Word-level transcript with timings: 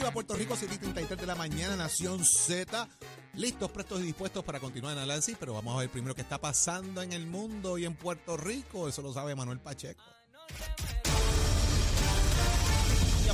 arriba 0.00 0.12
Puerto 0.12 0.34
Rico, 0.34 0.56
7:33 0.56 1.16
de 1.16 1.26
la 1.26 1.34
mañana, 1.34 1.76
Nación 1.76 2.24
Z. 2.24 2.88
Listos, 3.34 3.70
prestos 3.70 4.00
y 4.00 4.04
dispuestos 4.04 4.42
para 4.44 4.58
continuar 4.58 4.94
el 4.94 5.02
análisis, 5.02 5.36
pero 5.38 5.52
vamos 5.52 5.76
a 5.76 5.80
ver 5.80 5.90
primero 5.90 6.14
qué 6.14 6.22
está 6.22 6.38
pasando 6.38 7.02
en 7.02 7.12
el 7.12 7.26
mundo 7.26 7.76
y 7.76 7.84
en 7.84 7.94
Puerto 7.94 8.36
Rico. 8.36 8.88
Eso 8.88 9.02
lo 9.02 9.12
sabe 9.12 9.34
Manuel 9.34 9.60
Pacheco. 9.60 10.02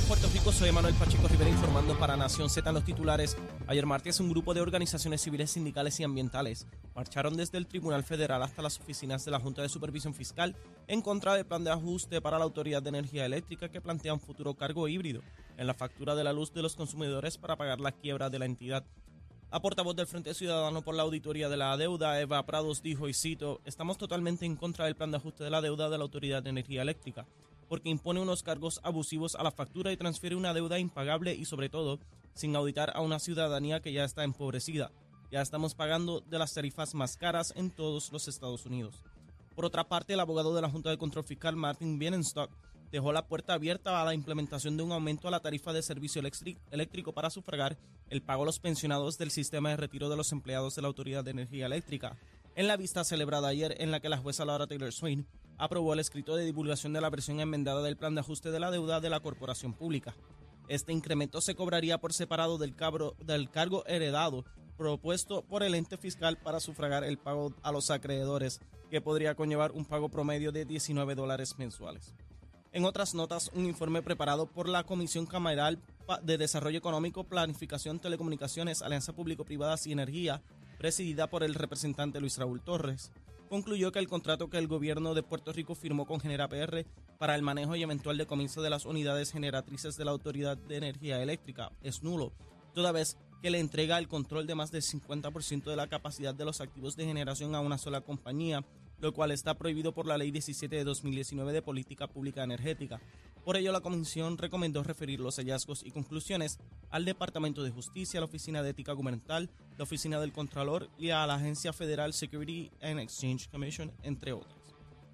Puerto 0.07 0.29
Rico, 0.33 0.53
soy 0.53 0.71
Manuel 0.71 0.93
Pacheco 0.93 1.27
Rivera 1.27 1.49
informando 1.49 1.99
para 1.99 2.15
Nación 2.15 2.49
Z 2.49 2.69
en 2.69 2.75
los 2.75 2.85
titulares. 2.85 3.35
Ayer 3.67 3.85
martes, 3.85 4.21
un 4.21 4.29
grupo 4.29 4.53
de 4.53 4.61
organizaciones 4.61 5.19
civiles, 5.19 5.51
sindicales 5.51 5.99
y 5.99 6.05
ambientales 6.05 6.65
marcharon 6.95 7.35
desde 7.35 7.57
el 7.57 7.67
Tribunal 7.67 8.05
Federal 8.05 8.41
hasta 8.41 8.61
las 8.61 8.79
oficinas 8.79 9.25
de 9.25 9.31
la 9.31 9.39
Junta 9.41 9.63
de 9.63 9.67
Supervisión 9.67 10.13
Fiscal 10.13 10.55
en 10.87 11.01
contra 11.01 11.33
del 11.33 11.45
plan 11.45 11.65
de 11.65 11.71
ajuste 11.71 12.21
para 12.21 12.37
la 12.37 12.45
Autoridad 12.45 12.81
de 12.81 12.87
Energía 12.87 13.25
Eléctrica 13.25 13.67
que 13.67 13.81
plantea 13.81 14.13
un 14.13 14.21
futuro 14.21 14.53
cargo 14.53 14.87
híbrido 14.87 15.23
en 15.57 15.67
la 15.67 15.73
factura 15.73 16.15
de 16.15 16.23
la 16.23 16.31
luz 16.31 16.53
de 16.53 16.61
los 16.61 16.77
consumidores 16.77 17.37
para 17.37 17.57
pagar 17.57 17.81
la 17.81 17.91
quiebra 17.91 18.29
de 18.29 18.39
la 18.39 18.45
entidad. 18.45 18.85
La 19.51 19.61
portavoz 19.61 19.97
del 19.97 20.07
Frente 20.07 20.33
Ciudadano 20.33 20.83
por 20.83 20.95
la 20.95 21.03
Auditoría 21.03 21.49
de 21.49 21.57
la 21.57 21.75
Deuda, 21.75 22.21
Eva 22.21 22.45
Prados, 22.45 22.81
dijo, 22.81 23.09
y 23.09 23.13
cito, 23.13 23.59
estamos 23.65 23.97
totalmente 23.97 24.45
en 24.45 24.55
contra 24.55 24.85
del 24.85 24.95
plan 24.95 25.11
de 25.11 25.17
ajuste 25.17 25.43
de 25.43 25.49
la 25.49 25.61
deuda 25.61 25.89
de 25.89 25.97
la 25.97 26.03
Autoridad 26.05 26.41
de 26.41 26.51
Energía 26.51 26.81
Eléctrica 26.81 27.25
porque 27.67 27.89
impone 27.89 28.19
unos 28.19 28.43
cargos 28.43 28.79
abusivos 28.83 29.35
a 29.35 29.43
la 29.43 29.51
factura 29.51 29.91
y 29.91 29.97
transfiere 29.97 30.35
una 30.35 30.53
deuda 30.53 30.79
impagable 30.79 31.35
y 31.35 31.45
sobre 31.45 31.69
todo 31.69 31.99
sin 32.33 32.55
auditar 32.55 32.91
a 32.95 33.01
una 33.01 33.19
ciudadanía 33.19 33.81
que 33.81 33.93
ya 33.93 34.03
está 34.03 34.23
empobrecida. 34.23 34.91
Ya 35.31 35.41
estamos 35.41 35.75
pagando 35.75 36.21
de 36.21 36.39
las 36.39 36.53
tarifas 36.53 36.93
más 36.93 37.17
caras 37.17 37.53
en 37.55 37.71
todos 37.71 38.11
los 38.11 38.27
Estados 38.27 38.65
Unidos. 38.65 39.03
Por 39.55 39.65
otra 39.65 39.87
parte, 39.87 40.13
el 40.13 40.19
abogado 40.19 40.55
de 40.55 40.61
la 40.61 40.69
Junta 40.69 40.89
de 40.89 40.97
Control 40.97 41.25
Fiscal, 41.25 41.55
Martin 41.55 41.97
Bienenstock, 41.97 42.51
dejó 42.91 43.11
la 43.11 43.27
puerta 43.27 43.53
abierta 43.53 44.01
a 44.01 44.05
la 44.05 44.13
implementación 44.13 44.77
de 44.77 44.83
un 44.83 44.91
aumento 44.91 45.27
a 45.27 45.31
la 45.31 45.41
tarifa 45.41 45.73
de 45.73 45.81
servicio 45.81 46.21
eléctrico 46.71 47.11
para 47.11 47.29
sufragar 47.29 47.77
el 48.09 48.21
pago 48.21 48.43
a 48.43 48.45
los 48.45 48.59
pensionados 48.59 49.17
del 49.17 49.31
sistema 49.31 49.69
de 49.69 49.77
retiro 49.77 50.09
de 50.09 50.15
los 50.15 50.31
empleados 50.31 50.75
de 50.75 50.81
la 50.81 50.87
Autoridad 50.87 51.23
de 51.23 51.31
Energía 51.31 51.65
Eléctrica. 51.65 52.17
En 52.55 52.67
la 52.67 52.77
vista 52.77 53.03
celebrada 53.03 53.49
ayer 53.49 53.75
en 53.79 53.91
la 53.91 53.99
que 53.99 54.09
la 54.09 54.17
jueza 54.17 54.45
Laura 54.45 54.67
Taylor 54.67 54.91
Swain 54.93 55.27
aprobó 55.57 55.93
el 55.93 55.99
escrito 55.99 56.35
de 56.35 56.45
divulgación 56.45 56.93
de 56.93 57.01
la 57.01 57.09
versión 57.09 57.39
enmendada 57.39 57.81
del 57.81 57.97
plan 57.97 58.15
de 58.15 58.21
ajuste 58.21 58.51
de 58.51 58.59
la 58.59 58.71
deuda 58.71 58.99
de 58.99 59.09
la 59.09 59.19
corporación 59.19 59.73
pública. 59.73 60.15
Este 60.67 60.91
incremento 60.91 61.41
se 61.41 61.55
cobraría 61.55 61.97
por 61.97 62.13
separado 62.13 62.57
del, 62.57 62.75
del 63.25 63.49
cargo 63.49 63.85
heredado 63.87 64.45
propuesto 64.77 65.41
por 65.41 65.63
el 65.63 65.75
ente 65.75 65.97
fiscal 65.97 66.37
para 66.37 66.59
sufragar 66.59 67.03
el 67.03 67.17
pago 67.17 67.53
a 67.63 67.71
los 67.71 67.89
acreedores, 67.89 68.61
que 68.89 69.01
podría 69.01 69.35
conllevar 69.35 69.71
un 69.71 69.85
pago 69.85 70.09
promedio 70.09 70.51
de 70.51 70.65
19 70.65 71.15
dólares 71.15 71.55
mensuales. 71.57 72.13
En 72.71 72.85
otras 72.85 73.15
notas, 73.15 73.49
un 73.53 73.65
informe 73.65 74.03
preparado 74.03 74.45
por 74.45 74.69
la 74.69 74.83
Comisión 74.83 75.25
Cameral 75.25 75.81
de 76.21 76.37
Desarrollo 76.37 76.77
Económico, 76.77 77.23
Planificación, 77.23 77.99
Telecomunicaciones, 77.99 78.81
Alianza 78.81 79.13
Público-Privadas 79.13 79.87
y 79.87 79.93
Energía, 79.93 80.41
presidida 80.77 81.27
por 81.27 81.43
el 81.43 81.55
representante 81.55 82.19
Luis 82.19 82.37
Raúl 82.37 82.61
Torres, 82.61 83.11
concluyó 83.47 83.91
que 83.91 83.99
el 83.99 84.07
contrato 84.07 84.49
que 84.49 84.57
el 84.57 84.67
gobierno 84.67 85.13
de 85.13 85.23
Puerto 85.23 85.51
Rico 85.53 85.75
firmó 85.75 86.05
con 86.05 86.19
GeneraPR 86.19 86.85
para 87.17 87.35
el 87.35 87.41
manejo 87.41 87.75
y 87.75 87.83
eventual 87.83 88.17
decomiso 88.17 88.61
de 88.61 88.69
las 88.69 88.85
unidades 88.85 89.31
generatrices 89.31 89.97
de 89.97 90.05
la 90.05 90.11
Autoridad 90.11 90.57
de 90.57 90.77
Energía 90.77 91.21
Eléctrica 91.21 91.71
es 91.81 92.03
nulo, 92.03 92.33
toda 92.73 92.91
vez 92.91 93.17
que 93.41 93.49
le 93.49 93.59
entrega 93.59 93.97
el 93.97 94.07
control 94.07 94.47
de 94.47 94.55
más 94.55 94.71
del 94.71 94.81
50% 94.81 95.63
de 95.63 95.75
la 95.75 95.87
capacidad 95.87 96.33
de 96.33 96.45
los 96.45 96.61
activos 96.61 96.95
de 96.95 97.05
generación 97.05 97.55
a 97.55 97.59
una 97.59 97.77
sola 97.77 98.01
compañía, 98.01 98.65
lo 98.99 99.13
cual 99.13 99.31
está 99.31 99.53
prohibido 99.55 99.93
por 99.93 100.07
la 100.07 100.17
Ley 100.17 100.31
17 100.31 100.75
de 100.75 100.83
2019 100.83 101.53
de 101.53 101.61
Política 101.61 102.07
Pública 102.07 102.43
Energética. 102.43 102.99
Por 103.47 103.55
ello, 103.55 103.71
la 103.71 103.79
Comisión 103.79 104.37
recomendó 104.37 104.83
referir 104.83 105.21
los 105.21 105.37
hallazgos 105.37 105.81
y 105.81 105.91
conclusiones 105.91 106.59
al 106.89 107.05
Departamento 107.05 107.63
de 107.63 107.71
Justicia, 107.71 108.19
la 108.19 108.25
Oficina 108.25 108.61
de 108.61 108.71
Ética 108.71 108.91
Gubernamental, 108.91 109.49
la 109.77 109.85
Oficina 109.85 110.19
del 110.19 110.33
Contralor 110.33 110.89
y 110.99 111.11
a 111.11 111.25
la 111.25 111.35
Agencia 111.35 111.71
Federal 111.71 112.11
Security 112.11 112.69
and 112.81 112.99
Exchange 112.99 113.47
Commission, 113.47 113.89
entre 114.03 114.33
otros. 114.33 114.53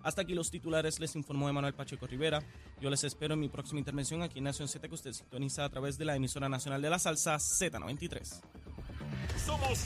Hasta 0.02 0.24
aquí 0.24 0.34
los 0.34 0.50
titulares, 0.50 1.00
les 1.00 1.16
informó 1.16 1.48
Emanuel 1.48 1.76
Pacheco 1.76 2.08
Rivera. 2.08 2.42
Yo 2.82 2.90
les 2.90 3.04
espero 3.04 3.36
en 3.36 3.40
mi 3.40 3.50
próxima 3.50 3.78
intervención 3.78 4.24
aquí 4.24 4.40
en 4.40 4.46
Nación 4.46 4.68
Z 4.68 4.88
que 4.88 4.96
usted 4.96 5.14
sintoniza 5.14 5.64
a 5.64 5.70
través 5.70 6.00
de 6.00 6.06
la 6.06 6.16
emisora 6.16 6.50
nacional 6.50 6.82
de 6.82 6.90
la 6.90 6.98
salsa 6.98 7.36
Z93. 7.36 8.63
Somos 9.46 9.86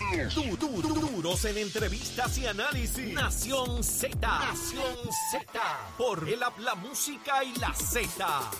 du 0.59 0.81
duros 0.81 1.45
en 1.45 1.57
entrevistas 1.57 2.37
y 2.37 2.45
análisis. 2.45 3.13
Nación 3.13 3.83
Z. 3.83 4.15
Nación 4.19 4.95
Z. 5.31 5.61
Por 5.97 6.29
el 6.29 6.39
la 6.39 6.75
música 6.75 7.43
y 7.43 7.53
la 7.59 7.73
Z. 7.73 8.51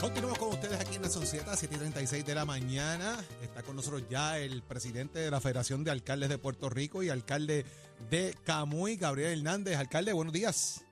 Continuamos 0.00 0.38
con 0.38 0.48
ustedes 0.48 0.80
aquí 0.80 0.96
en 0.96 1.02
Nación 1.02 1.26
Z, 1.26 1.52
7:36 1.54 2.24
de 2.24 2.34
la 2.34 2.46
mañana. 2.46 3.18
Está 3.42 3.62
con 3.62 3.76
nosotros 3.76 4.04
ya 4.08 4.38
el 4.38 4.62
presidente 4.62 5.18
de 5.18 5.30
la 5.30 5.40
Federación 5.40 5.84
de 5.84 5.90
Alcaldes 5.90 6.30
de 6.30 6.38
Puerto 6.38 6.70
Rico 6.70 7.02
y 7.02 7.10
alcalde 7.10 7.66
de 8.08 8.34
Camuy, 8.44 8.96
Gabriel 8.96 9.38
Hernández. 9.38 9.76
Alcalde, 9.76 10.14
buenos 10.14 10.32
días. 10.32 10.84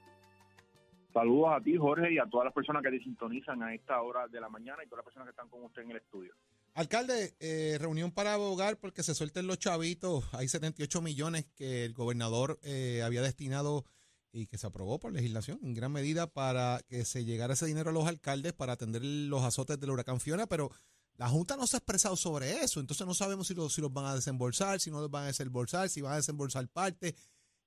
Saludos 1.18 1.48
a 1.50 1.60
ti, 1.60 1.76
Jorge, 1.76 2.12
y 2.12 2.18
a 2.18 2.26
todas 2.26 2.44
las 2.44 2.54
personas 2.54 2.80
que 2.80 2.90
te 2.90 3.00
sintonizan 3.00 3.60
a 3.64 3.74
esta 3.74 4.00
hora 4.02 4.28
de 4.28 4.40
la 4.40 4.48
mañana 4.48 4.84
y 4.84 4.88
todas 4.88 4.98
las 4.98 5.04
personas 5.04 5.26
que 5.26 5.30
están 5.30 5.48
con 5.48 5.64
usted 5.64 5.82
en 5.82 5.90
el 5.90 5.96
estudio. 5.96 6.32
Alcalde, 6.74 7.34
eh, 7.40 7.76
reunión 7.80 8.12
para 8.12 8.34
abogar 8.34 8.76
porque 8.76 9.02
se 9.02 9.16
suelten 9.16 9.48
los 9.48 9.58
chavitos. 9.58 10.32
Hay 10.32 10.46
78 10.46 11.02
millones 11.02 11.46
que 11.56 11.84
el 11.84 11.92
gobernador 11.92 12.60
eh, 12.62 13.02
había 13.04 13.20
destinado 13.20 13.84
y 14.30 14.46
que 14.46 14.58
se 14.58 14.68
aprobó 14.68 15.00
por 15.00 15.12
legislación 15.12 15.58
en 15.64 15.74
gran 15.74 15.90
medida 15.90 16.28
para 16.28 16.82
que 16.86 17.04
se 17.04 17.24
llegara 17.24 17.54
ese 17.54 17.66
dinero 17.66 17.90
a 17.90 17.92
los 17.92 18.06
alcaldes 18.06 18.52
para 18.52 18.74
atender 18.74 19.04
los 19.04 19.42
azotes 19.42 19.80
del 19.80 19.90
huracán 19.90 20.20
Fiona, 20.20 20.46
pero 20.46 20.70
la 21.16 21.28
Junta 21.28 21.56
no 21.56 21.66
se 21.66 21.78
ha 21.78 21.78
expresado 21.78 22.14
sobre 22.14 22.62
eso, 22.62 22.78
entonces 22.78 23.04
no 23.08 23.14
sabemos 23.14 23.48
si, 23.48 23.56
si 23.70 23.80
los 23.80 23.92
van 23.92 24.04
a 24.04 24.14
desembolsar, 24.14 24.78
si 24.78 24.92
no 24.92 25.00
los 25.00 25.10
van 25.10 25.24
a 25.24 25.26
desembolsar, 25.26 25.88
si 25.88 26.00
van 26.00 26.12
a 26.12 26.16
desembolsar 26.16 26.68
parte. 26.68 27.16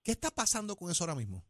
¿Qué 0.04 0.12
está 0.12 0.32
pasando 0.32 0.78
con 0.78 0.90
eso 0.90 1.04
ahora 1.04 1.16
mismo? 1.16 1.44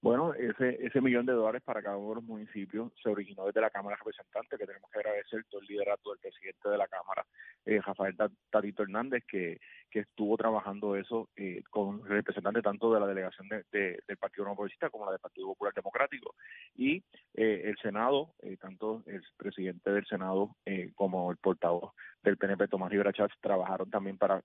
Bueno, 0.00 0.32
ese, 0.34 0.78
ese 0.80 1.00
millón 1.00 1.26
de 1.26 1.32
dólares 1.32 1.60
para 1.64 1.82
cada 1.82 1.96
uno 1.96 2.10
de 2.10 2.14
los 2.16 2.24
municipios 2.24 2.92
se 3.02 3.08
originó 3.08 3.46
desde 3.46 3.60
la 3.60 3.70
Cámara 3.70 3.96
de 3.96 3.98
Representantes, 3.98 4.58
que 4.58 4.66
tenemos 4.66 4.88
que 4.90 5.00
agradecer 5.00 5.44
todo 5.50 5.60
el 5.60 5.66
liderato 5.66 6.10
del 6.10 6.20
presidente 6.20 6.68
de 6.68 6.78
la 6.78 6.86
Cámara, 6.86 7.26
eh, 7.66 7.80
Rafael 7.80 8.16
Tatito 8.50 8.84
Hernández, 8.84 9.24
que, 9.26 9.58
que 9.90 10.00
estuvo 10.00 10.36
trabajando 10.36 10.96
eso 10.96 11.28
eh, 11.36 11.62
con 11.70 12.04
representantes 12.04 12.62
tanto 12.62 12.92
de 12.92 13.00
la 13.00 13.06
delegación 13.06 13.48
de, 13.48 13.64
del 14.06 14.16
Partido 14.18 14.44
No 14.44 14.54
Progresista 14.54 14.90
como 14.90 15.04
la 15.04 15.12
del 15.12 15.20
Partido 15.20 15.48
Popular 15.48 15.74
Democrático. 15.74 16.34
Y 16.74 17.02
eh, 17.34 17.62
el 17.64 17.76
Senado, 17.78 18.34
eh, 18.42 18.56
tanto 18.56 19.02
el 19.06 19.22
presidente 19.36 19.90
del 19.90 20.06
Senado 20.06 20.56
como 20.94 21.30
el 21.30 21.38
portavoz 21.38 21.92
del 22.22 22.36
PNP, 22.36 22.68
Tomás 22.68 22.90
Rivera 22.90 23.12
Chávez, 23.12 23.32
trabajaron 23.40 23.90
también 23.90 24.18
para 24.18 24.42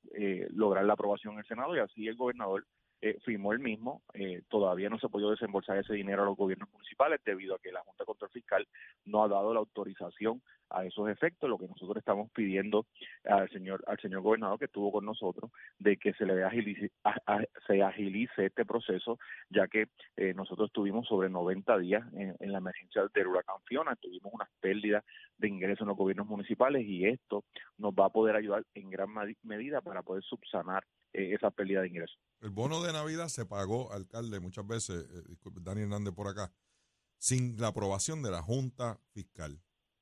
lograr 0.52 0.86
la 0.86 0.94
aprobación 0.94 1.34
en 1.34 1.40
el 1.40 1.46
Senado 1.46 1.76
y 1.76 1.80
así 1.80 2.08
el 2.08 2.16
gobernador 2.16 2.66
eh, 3.06 3.20
firmó 3.26 3.52
el 3.52 3.60
mismo. 3.60 4.02
Eh, 4.14 4.44
todavía 4.48 4.90
no 4.90 4.98
se 4.98 5.08
ha 5.08 5.10
podido 5.10 5.32
desembolsar 5.32 5.78
ese 5.78 5.94
dinero 5.94 6.22
a 6.22 6.26
los 6.26 6.38
gobiernos 6.38 6.72
municipales 6.72 7.20
debido 7.26 7.54
a 7.54 7.60
que 7.60 7.74
la 7.74 7.82
Junta 7.82 8.06
Control 8.06 8.32
Fiscal 8.32 8.66
no 9.04 9.26
ha 9.26 9.28
dado 9.28 9.54
la 9.54 9.60
autorización 9.60 10.42
a 10.70 10.86
esos 10.86 11.10
efectos. 11.10 11.50
Lo 11.50 11.58
que 11.58 11.68
nosotros 11.68 11.98
estamos 11.98 12.32
pidiendo 12.32 12.86
al 13.26 13.50
señor 13.50 13.84
al 13.88 14.00
señor 14.00 14.22
gobernador 14.22 14.58
que 14.58 14.66
estuvo 14.66 14.90
con 14.90 15.04
nosotros 15.04 15.52
de 15.80 15.98
que 15.98 16.14
se 16.14 16.26
le 16.26 16.46
agilice, 16.46 16.92
se 17.68 17.84
agilice 17.84 18.46
este 18.46 18.66
proceso, 18.66 19.20
ya 19.50 19.68
que 19.68 19.88
eh, 20.16 20.34
nosotros 20.34 20.72
tuvimos 20.72 21.06
sobre 21.06 21.30
90 21.30 21.78
días 21.80 22.08
en, 22.14 22.38
en, 22.40 22.52
la 22.54 22.60
emergencia 22.60 23.02
del 23.14 23.28
huracán 23.28 23.58
Fiona, 23.66 23.98
tuvimos 23.98 24.32
unas 24.34 24.48
pérdidas 24.62 25.04
de 25.38 25.50
ingresos 25.50 25.82
en 25.82 25.90
los 25.90 25.98
gobiernos 25.98 26.28
municipales 26.28 26.86
y 26.86 27.06
esto 27.06 27.44
nos 27.78 27.92
va 27.92 28.06
a 28.06 28.12
poder 28.12 28.38
ayudar 28.38 28.64
en 28.76 28.90
gran 28.90 29.10
medida 29.44 29.82
para 29.82 30.04
poder 30.04 30.24
subsanar 30.24 30.86
eh, 31.14 31.34
esa 31.34 31.52
pérdida 31.52 31.82
de 31.82 31.88
ingresos. 31.88 32.20
El 32.42 32.50
bono 32.50 32.82
de 32.82 32.92
Navidad 32.92 33.30
se 33.30 33.46
pagó, 33.46 33.92
alcalde, 33.94 34.40
muchas 34.40 34.66
veces, 34.66 35.06
eh, 35.10 35.36
Dani 35.62 35.84
Hernández 35.84 36.14
por 36.14 36.28
acá, 36.28 36.52
sin 37.18 37.56
la 37.60 37.68
aprobación 37.68 38.22
de 38.22 38.32
la 38.32 38.42
Junta 38.42 39.00
Fiscal. 39.12 39.62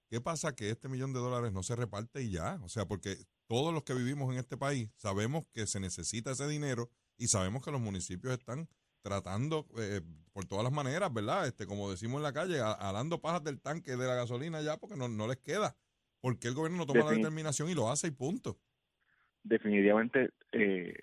¿Qué 0.10 0.20
pasa? 0.22 0.56
Que 0.56 0.70
este 0.70 0.90
millón 0.90 1.14
de 1.14 1.20
dólares 1.20 1.54
no 1.54 1.64
se 1.64 1.76
reparte 1.76 2.24
y 2.24 2.32
ya. 2.32 2.60
O 2.64 2.70
sea, 2.70 2.86
porque 2.88 3.16
todos 3.48 3.74
los 3.74 3.84
que 3.84 3.94
vivimos 3.94 4.32
en 4.34 4.40
este 4.40 4.58
país 4.58 4.90
sabemos 4.96 5.46
que 5.54 5.68
se 5.68 5.80
necesita 5.80 6.32
ese 6.32 6.48
dinero 6.48 6.90
y 7.18 7.28
sabemos 7.28 7.64
que 7.64 7.72
los 7.72 7.80
municipios 7.80 8.34
están 8.34 8.68
tratando 9.02 9.68
eh, 9.78 10.02
por 10.34 10.46
todas 10.46 10.64
las 10.64 10.74
maneras, 10.74 11.14
¿verdad? 11.14 11.48
Este, 11.48 11.66
como 11.66 11.92
decimos 11.92 12.18
en 12.18 12.24
la 12.24 12.34
calle, 12.34 12.60
alando 12.60 13.22
pajas 13.22 13.44
del 13.44 13.62
tanque 13.62 13.96
de 13.96 14.08
la 14.08 14.16
gasolina 14.16 14.62
ya 14.62 14.78
porque 14.78 14.96
no, 14.96 15.08
no 15.08 15.28
les 15.28 15.38
queda. 15.38 15.76
Porque 16.20 16.48
el 16.48 16.54
gobierno 16.54 16.80
no 16.80 16.86
toma 16.86 17.06
la 17.06 17.12
determinación 17.12 17.70
y 17.70 17.74
lo 17.74 17.90
hace 17.90 18.08
y 18.08 18.12
punto 18.12 18.60
definitivamente 19.44 20.32
eh, 20.52 20.94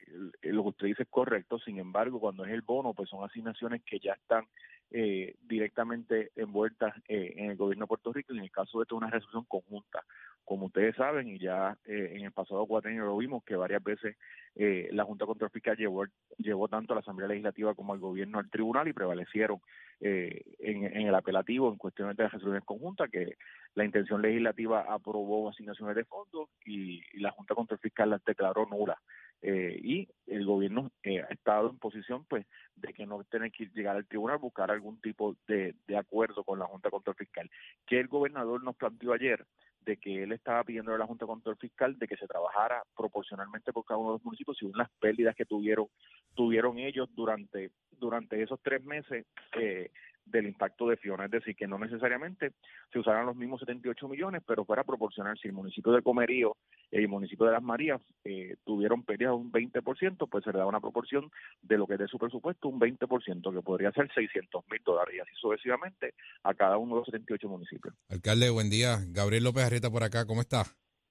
lo 0.43 0.63
que 0.63 0.69
usted 0.69 0.87
dice 0.87 1.03
es 1.05 1.09
correcto, 1.09 1.59
sin 1.59 1.79
embargo, 1.79 2.21
cuando 2.21 2.45
es 2.45 2.53
el 2.53 2.63
bono, 2.63 2.95
pues 2.95 3.09
son 3.09 3.25
asignaciones 3.25 3.83
que 3.83 3.99
ya 3.99 4.13
están 4.13 4.45
eh, 4.91 5.37
directamente 5.43 6.31
envueltas 6.37 6.95
eh, 7.09 7.35
en 7.37 7.51
el 7.51 7.57
gobierno 7.57 7.85
de 7.85 7.89
Puerto 7.89 8.13
Rico 8.13 8.33
y 8.33 8.39
en 8.39 8.45
el 8.45 8.51
caso 8.51 8.79
de 8.79 8.83
esto 8.83 8.97
una 8.97 9.11
resolución 9.11 9.45
conjunta. 9.45 10.05
Como 10.45 10.67
ustedes 10.67 10.97
saben, 10.97 11.29
y 11.29 11.39
ya 11.39 11.77
eh, 11.85 12.15
en 12.17 12.25
el 12.25 12.33
pasado 12.33 12.65
cuatro 12.65 12.91
años 12.91 13.05
lo 13.05 13.19
vimos, 13.19 13.45
que 13.45 13.55
varias 13.55 13.85
veces 13.85 14.17
eh, 14.55 14.89
la 14.93 15.05
Junta 15.05 15.27
Control 15.27 15.51
Fiscal 15.51 15.77
llevó, 15.77 16.07
llevó 16.39 16.69
tanto 16.69 16.93
a 16.93 16.97
la 16.97 17.01
Asamblea 17.01 17.29
Legislativa 17.29 17.75
como 17.75 17.93
al 17.93 17.99
gobierno 17.99 18.39
al 18.39 18.49
tribunal 18.49 18.89
y 18.89 18.95
prevalecieron 18.95 19.61
eh, 20.01 20.43
en, 20.59 20.85
en 20.85 21.07
el 21.07 21.15
apelativo 21.15 21.69
en 21.71 21.77
cuestiones 21.77 22.17
de 22.17 22.23
las 22.23 22.33
resoluciones 22.33 22.65
conjuntas, 22.65 23.11
que 23.11 23.37
la 23.75 23.85
intención 23.85 24.23
legislativa 24.23 24.87
aprobó 24.89 25.51
asignaciones 25.51 25.95
de 25.95 26.05
fondos 26.07 26.49
y, 26.65 27.03
y 27.13 27.21
la 27.21 27.31
Junta 27.33 27.55
Control 27.55 27.79
Fiscal 27.81 28.09
las 28.09 28.25
declaró 28.25 28.67
nulas. 28.71 28.99
Eh, 29.41 29.79
y 29.83 30.09
el 30.27 30.45
gobierno 30.45 30.91
eh, 31.03 31.21
ha 31.21 31.33
estado 31.33 31.71
en 31.71 31.79
posición 31.79 32.25
pues 32.25 32.45
de 32.75 32.93
que 32.93 33.07
no 33.07 33.23
tener 33.25 33.53
que 33.53 33.67
llegar 33.67 33.97
al 33.97 34.07
tribunal 34.07 34.39
buscar 34.39 34.71
algún 34.71 35.01
tipo 35.01 35.37
de, 35.47 35.77
de 35.87 35.97
acuerdo 35.97 36.43
con 36.43 36.59
la 36.59 36.67
Junta 36.67 36.91
Control 36.91 37.17
Fiscal. 37.17 37.51
Que 37.87 38.01
el 38.01 38.09
gobernador 38.09 38.63
nos 38.63 38.77
planteó 38.77 39.13
ayer 39.13 39.47
de 39.89 39.97
que 39.97 40.23
él 40.23 40.33
estaba 40.33 40.65
pidiendo 40.65 40.95
a 40.95 40.99
la 40.99 41.07
Junta 41.07 41.27
Control 41.27 41.57
Fiscal 41.57 41.99
de 41.99 42.07
que 42.07 42.17
se 42.17 42.27
trabajara 42.27 42.83
proporcionalmente 42.97 43.73
por 43.73 43.85
cada 43.85 43.99
uno 43.99 44.11
de 44.11 44.15
los 44.17 44.25
municipios 44.25 44.59
según 44.59 44.77
las 44.77 44.91
pérdidas 45.01 45.35
que 45.35 45.47
tuvieron 45.47 45.87
tuvieron 46.35 46.79
ellos 46.79 47.09
durante 47.15 47.71
durante 48.01 48.41
esos 48.41 48.61
tres 48.63 48.85
meses 48.85 49.27
eh, 49.61 49.91
del 50.25 50.47
impacto 50.47 50.87
de 50.87 50.97
Fiona, 50.99 51.25
es 51.25 51.33
decir, 51.33 51.57
que 51.57 51.67
no 51.67 51.79
necesariamente 51.81 52.53
se 52.93 53.01
usaran 53.01 53.27
los 53.27 53.35
mismos 53.35 53.59
78 53.59 54.07
millones, 54.07 54.41
pero 54.47 54.65
fuera 54.65 54.85
proporcional. 54.85 55.37
Si 55.37 55.49
el 55.49 55.55
municipio 55.55 55.91
de 55.91 56.03
Comerío 56.03 56.57
y 56.93 56.99
el 56.99 57.09
municipio 57.09 57.47
de 57.47 57.53
Las 57.53 57.63
Marías 57.63 58.01
eh, 58.23 58.55
tuvieron 58.65 59.03
pérdidas 59.03 59.33
de 59.33 59.37
un 59.37 59.51
20%, 59.51 60.29
pues 60.31 60.45
se 60.45 60.53
le 60.53 60.59
da 60.59 60.67
una 60.67 60.79
proporción 60.81 61.29
de 61.63 61.77
lo 61.77 61.89
que 61.89 61.95
es 61.95 61.99
de 62.01 62.07
su 62.07 62.19
presupuesto, 62.19 62.69
un 62.69 62.79
20%, 62.79 63.53
que 63.53 63.63
podría 63.63 63.91
ser 63.91 64.09
600 64.15 64.65
mil 64.71 64.81
dólares, 64.85 65.17
y 65.17 65.21
así 65.21 65.33
sucesivamente 65.41 66.15
a 66.45 66.55
cada 66.55 66.77
uno 66.79 66.95
de 66.95 67.01
los 67.01 67.07
78 67.07 67.49
municipios. 67.49 67.95
Alcalde, 68.09 68.51
buen 68.51 68.71
día. 68.71 68.99
Gabriel 69.09 69.43
López 69.43 69.65
Arrieta 69.65 69.91
por 69.91 70.05
acá, 70.05 70.25
¿cómo 70.25 70.43
está? 70.43 70.63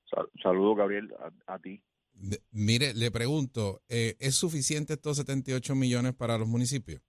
Sal- 0.09 0.29
Saludos, 0.41 0.77
Gabriel, 0.77 1.13
a, 1.19 1.53
a 1.55 1.59
ti. 1.59 1.81
Mire, 2.51 2.93
le 2.93 3.11
pregunto, 3.11 3.83
eh, 3.89 4.15
¿es 4.19 4.35
suficiente 4.35 4.93
estos 4.93 5.17
78 5.17 5.75
millones 5.75 6.13
para 6.13 6.37
los 6.37 6.47
municipios? 6.47 7.01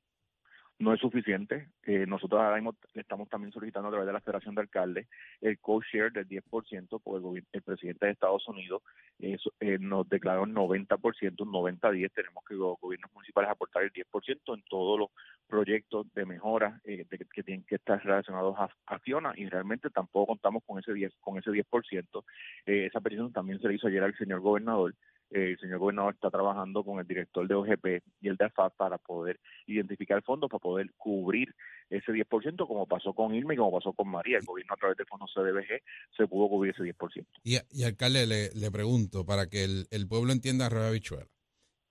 No 0.78 0.94
es 0.94 1.00
suficiente. 1.00 1.68
Eh, 1.84 2.06
nosotros 2.06 2.40
ahora 2.40 2.56
mismo 2.56 2.76
estamos 2.94 3.28
también 3.28 3.52
solicitando 3.52 3.88
a 3.88 3.90
través 3.90 4.06
de 4.06 4.12
la 4.12 4.20
Federación 4.20 4.54
de 4.54 4.60
Alcaldes 4.62 5.08
el 5.40 5.58
co-share 5.58 6.12
del 6.12 6.28
10%, 6.28 7.00
porque 7.02 7.38
el, 7.38 7.46
el 7.52 7.62
presidente 7.62 8.06
de 8.06 8.12
Estados 8.12 8.46
Unidos 8.48 8.82
eso, 9.18 9.52
eh, 9.58 9.78
nos 9.80 10.08
declaró 10.08 10.42
un 10.42 10.54
90%, 10.54 11.40
un 11.40 11.52
90-10. 11.52 12.12
Tenemos 12.12 12.44
que 12.44 12.54
los 12.54 12.78
gobiernos 12.80 13.12
municipales 13.12 13.50
aportar 13.50 13.82
el 13.82 13.92
10% 13.92 14.54
en 14.54 14.62
todos 14.68 14.98
los 14.98 15.10
proyectos 15.48 16.06
de 16.14 16.26
mejora 16.26 16.80
eh, 16.84 17.06
que 17.32 17.42
tienen 17.42 17.64
que 17.64 17.76
estar 17.76 18.02
relacionados 18.04 18.54
a, 18.58 18.68
a 18.86 18.98
Fiona 19.00 19.32
y 19.36 19.46
realmente 19.46 19.90
tampoco 19.90 20.28
contamos 20.28 20.62
con 20.64 20.78
ese 20.78 20.92
10%. 20.92 21.12
Con 21.20 21.38
ese 21.38 21.50
10%. 21.50 22.24
Eh, 22.66 22.86
esa 22.86 23.00
petición 23.00 23.32
también 23.32 23.60
se 23.60 23.68
le 23.68 23.74
hizo 23.74 23.88
ayer 23.88 24.02
al 24.02 24.16
señor 24.16 24.40
gobernador. 24.40 24.94
Eh, 25.30 25.50
el 25.52 25.58
señor 25.58 25.78
gobernador 25.78 26.14
está 26.14 26.30
trabajando 26.30 26.82
con 26.82 27.00
el 27.00 27.06
director 27.06 27.46
de 27.46 27.54
OGP 27.54 28.02
y 28.22 28.28
el 28.28 28.36
de 28.36 28.46
AFAP 28.46 28.74
para 28.76 28.98
poder 28.98 29.38
identificar 29.66 30.22
fondos 30.22 30.48
para 30.48 30.60
poder 30.60 30.90
cubrir 30.96 31.54
ese 31.90 32.12
10%, 32.12 32.66
como 32.66 32.86
pasó 32.86 33.12
con 33.14 33.34
Irma 33.34 33.54
y 33.54 33.56
como 33.56 33.72
pasó 33.72 33.92
con 33.92 34.08
María. 34.08 34.38
El 34.38 34.44
gobierno 34.44 34.74
a 34.74 34.76
través 34.76 34.96
del 34.96 35.06
fondo 35.06 35.26
CDBG 35.26 35.82
se 36.16 36.26
pudo 36.26 36.48
cubrir 36.48 36.74
ese 36.74 36.82
10%. 36.82 37.26
Y, 37.44 37.58
y 37.70 37.84
alcalde, 37.84 38.26
le, 38.26 38.50
le 38.54 38.70
pregunto, 38.70 39.24
para 39.26 39.48
que 39.48 39.64
el, 39.64 39.86
el 39.90 40.08
pueblo 40.08 40.32
entienda 40.32 40.66
a 40.66 40.68
Rueda 40.70 40.90
Bichuela, 40.90 41.26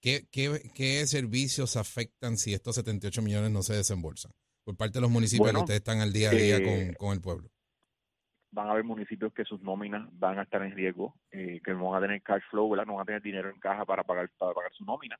¿qué, 0.02 0.28
qué, 0.32 0.72
¿qué 0.74 1.06
servicios 1.06 1.78
afectan 1.78 2.38
si 2.38 2.54
estos 2.54 2.76
78 2.76 3.22
millones 3.22 3.52
no 3.52 3.62
se 3.62 3.76
desembolsan? 3.76 4.32
Por 4.64 4.76
parte 4.76 4.98
de 4.98 5.02
los 5.02 5.12
municipios 5.12 5.46
Bueno, 5.46 5.60
que 5.60 5.64
ustedes 5.64 5.80
están 5.80 6.02
al 6.02 6.12
día 6.12 6.30
a 6.30 6.34
día 6.34 6.58
eh, 6.58 6.64
con, 6.64 6.94
con 6.96 7.14
el 7.14 7.22
pueblo. 7.22 7.50
Van 8.58 8.70
a 8.70 8.72
haber 8.72 8.86
municipios 8.86 9.32
que 9.34 9.46
sus 9.46 9.62
nóminas 9.62 10.10
van 10.14 10.40
a 10.40 10.42
estar 10.42 10.64
en 10.64 10.72
riesgo, 10.72 11.14
eh, 11.30 11.62
que 11.64 11.74
no 11.76 11.92
van 11.92 12.04
a 12.04 12.08
tener 12.08 12.24
cash 12.24 12.42
flow, 12.50 12.72
¿verdad? 12.72 12.88
no 12.88 12.96
van 12.96 13.04
a 13.04 13.06
tener 13.06 13.22
dinero 13.22 13.52
en 13.52 13.60
caja 13.60 13.86
para 13.86 14.04
pagar 14.04 14.32
para 14.36 14.52
pagar 14.56 14.74
su 14.74 14.84
nómina. 14.84 15.16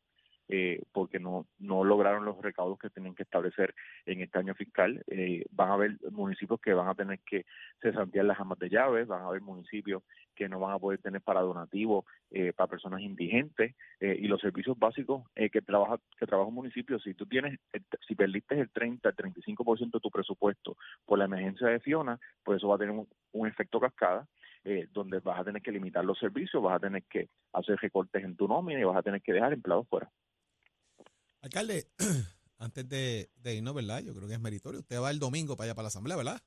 Eh, 0.50 0.84
porque 0.92 1.20
no, 1.20 1.46
no 1.60 1.84
lograron 1.84 2.26
los 2.26 2.42
recaudos 2.42 2.80
que 2.80 2.90
tenían 2.90 3.16
que 3.16 3.24
establecer 3.24 3.74
en 4.06 4.22
este 4.22 4.40
año 4.40 4.56
fiscal. 4.56 5.04
Eh, 5.08 5.46
van 5.52 5.70
a 5.70 5.74
haber 5.74 5.98
municipios 6.12 6.60
que 6.62 6.74
van 6.74 6.88
a 6.88 6.96
tener 6.96 7.20
que 7.26 7.46
cesantear 7.82 8.26
las 8.26 8.40
amas 8.40 8.60
de 8.60 8.70
llaves, 8.70 9.08
van 9.08 9.22
a 9.22 9.28
haber 9.28 9.42
municipios 9.42 10.04
que 10.36 10.48
no 10.48 10.60
van 10.60 10.74
a 10.74 10.80
poder 10.80 11.00
tener 11.02 11.22
para 11.22 11.42
donativos 11.42 12.06
eh, 12.32 12.54
para 12.54 12.68
personas 12.70 13.02
indigentes 13.02 13.76
eh, 14.00 14.18
y 14.20 14.28
los 14.28 14.40
servicios 14.42 14.78
básicos 14.78 15.24
eh, 15.36 15.50
que 15.50 15.62
trabaja 15.62 15.98
que 16.18 16.26
trabaja 16.28 16.48
un 16.50 16.56
municipio. 16.56 17.00
Si 17.00 17.14
tú 17.14 17.26
tienes, 17.26 17.60
el- 17.74 17.86
si 18.08 18.16
perdiste 18.16 18.60
el 18.60 18.70
30, 18.70 19.10
el 19.10 19.16
35% 19.16 19.98
de 19.98 20.02
tu 20.02 20.12
presupuesto 20.12 20.78
por 21.06 21.18
la 21.20 21.26
emergencia 21.26 21.68
de 21.68 21.80
Fiona, 21.80 22.20
pues 22.44 22.58
eso 22.58 22.68
va 22.68 22.76
a 22.76 22.78
tener 22.78 22.94
un, 22.94 23.08
un 23.34 23.48
efecto 23.48 23.80
cascada 23.80 24.28
eh, 24.64 24.88
donde 24.92 25.20
vas 25.20 25.40
a 25.40 25.44
tener 25.46 25.62
que 25.62 25.72
limitar 25.72 26.04
los 26.06 26.18
servicios, 26.20 26.62
vas 26.62 26.76
a 26.76 26.80
tener 26.80 27.04
que 27.04 27.30
hacer 27.54 27.78
recortes 27.82 28.24
en 28.24 28.36
tu 28.36 28.48
nómina 28.48 28.80
y 28.80 28.84
vas 28.84 28.98
a 28.98 29.04
tener 29.04 29.22
que 29.22 29.34
dejar 29.34 29.54
empleados 29.54 29.88
fuera. 29.88 30.10
Alcalde, 31.42 31.88
antes 32.60 32.88
de, 32.90 33.30
de 33.36 33.56
irnos, 33.56 33.74
¿verdad? 33.76 34.02
Yo 34.04 34.14
creo 34.14 34.28
que 34.28 34.34
es 34.34 34.40
meritorio. 34.40 34.80
Usted 34.80 35.00
va 35.02 35.12
el 35.12 35.20
domingo 35.20 35.56
para 35.56 35.66
allá, 35.66 35.76
para 35.76 35.84
la 35.84 35.88
Asamblea, 35.90 36.18
¿verdad? 36.18 36.42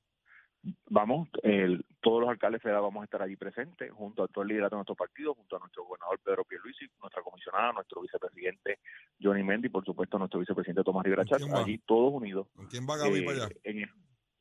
Vamos, 0.91 1.29
el- 1.43 1.87
todos 2.03 2.21
los 2.21 2.29
alcaldes 2.31 2.61
federales 2.63 2.83
vamos 2.85 3.01
a 3.01 3.05
estar 3.05 3.23
allí 3.23 3.37
presentes, 3.37 3.91
junto 3.93 4.25
a 4.25 4.29
todo 4.29 4.43
el 4.43 4.49
liderato 4.49 4.75
de 4.77 4.79
nuestro 4.81 4.95
partido, 4.95 5.35
junto 5.35 5.57
a 5.57 5.59
nuestro 5.59 5.85
gobernador 5.85 6.19
Pedro 6.23 6.45
Pierluisi, 6.45 6.85
nuestra 7.01 7.23
comisionada, 7.23 7.73
nuestro 7.73 8.03
vicepresidente 8.03 8.79
Johnny 9.23 9.43
Mendy, 9.43 9.69
y 9.69 9.71
por 9.71 9.85
supuesto 9.87 10.19
nuestro 10.19 10.39
vicepresidente 10.41 10.83
Tomás 10.85 11.05
Rivera 11.05 11.23
¿Con 11.23 11.29
Chatz, 11.31 11.43
quién 11.45 11.55
va? 11.55 11.61
allí 11.63 11.79
todos 11.87 12.13
unidos. 12.13 12.47
¿Con 12.55 12.67
quién 12.67 12.87
va 12.87 12.97
Gaby 12.99 13.21
eh, 13.21 13.23
para 13.25 13.37
allá? 13.45 13.55
en 13.65 13.79
el- 13.79 13.91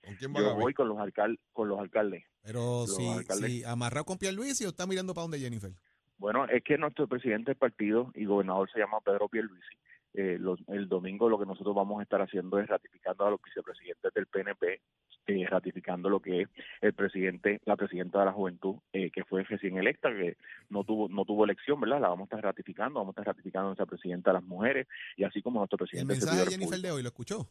¿Con 0.04 0.16
quién 0.16 0.34
va 0.34 0.40
yo 0.40 0.50
Gaby? 0.50 0.62
voy 0.62 0.74
con 0.74 0.88
los, 0.90 0.98
alcal, 1.00 1.40
con 1.54 1.70
los 1.70 1.80
alcaldes. 1.80 2.24
Pero 2.42 2.82
Los 2.82 2.96
si, 2.96 3.08
alcaldes. 3.08 3.52
si 3.52 3.64
amarrado 3.64 4.06
con 4.06 4.18
Pierluisi 4.18 4.66
o 4.66 4.70
está 4.70 4.88
mirando 4.88 5.14
para 5.14 5.24
donde 5.24 5.40
Jennifer. 5.40 5.72
Bueno, 6.18 6.46
es 6.50 6.64
que 6.66 6.78
nuestro 6.78 7.08
presidente 7.08 7.52
del 7.52 7.58
partido 7.58 8.12
y 8.16 8.26
gobernador 8.26 8.70
se 8.74 8.80
llama 8.80 9.00
Pedro 9.02 9.30
Pierluisi. 9.30 9.76
Eh, 10.14 10.38
los- 10.40 10.60
el 10.70 10.90
domingo 10.90 11.30
lo 11.30 11.38
que 11.40 11.46
nosotros 11.46 11.76
vamos 11.76 12.00
a 12.00 12.04
estar 12.04 12.22
haciendo 12.22 12.60
es 12.60 12.68
ratificando 12.68 13.26
a 13.26 13.30
los 13.32 13.40
vicepresidentes 13.42 14.12
del 14.14 14.26
PNP, 14.26 14.82
eh, 15.28 15.46
ratificando 15.48 16.10
lo 16.10 16.20
que 16.20 16.42
es 16.42 16.50
el 16.82 16.94
presidente, 16.94 17.60
la 17.66 17.76
presidenta 17.76 18.20
de 18.20 18.26
la 18.26 18.32
juventud, 18.32 18.78
eh, 18.92 19.12
que 19.12 19.24
fue 19.26 19.44
recién 19.44 19.78
electa, 19.78 20.10
que 20.10 20.38
no 20.70 20.84
tuvo 20.84 21.08
no 21.10 21.26
tuvo 21.26 21.44
elección, 21.46 21.80
¿verdad? 21.80 22.02
La 22.02 22.10
vamos 22.10 22.24
a 22.24 22.36
estar 22.36 22.44
ratificando, 22.44 23.00
vamos 23.00 23.16
a 23.16 23.22
estar 23.22 23.36
ratificando 23.36 23.68
a 23.68 23.70
nuestra 23.70 23.86
presidenta 23.86 24.32
de 24.32 24.34
las 24.36 24.44
mujeres 24.44 24.88
y 25.16 25.24
así 25.24 25.42
como 25.44 25.60
nuestro 25.60 25.76
El 25.76 25.80
presidente 25.88 26.14
del 26.14 26.20
mensaje 26.22 26.46
de 26.46 26.52
Jennifer 26.52 26.80
de 26.80 26.92
hoy, 26.92 27.04
¿lo 27.04 27.10
escuchó? 27.10 27.48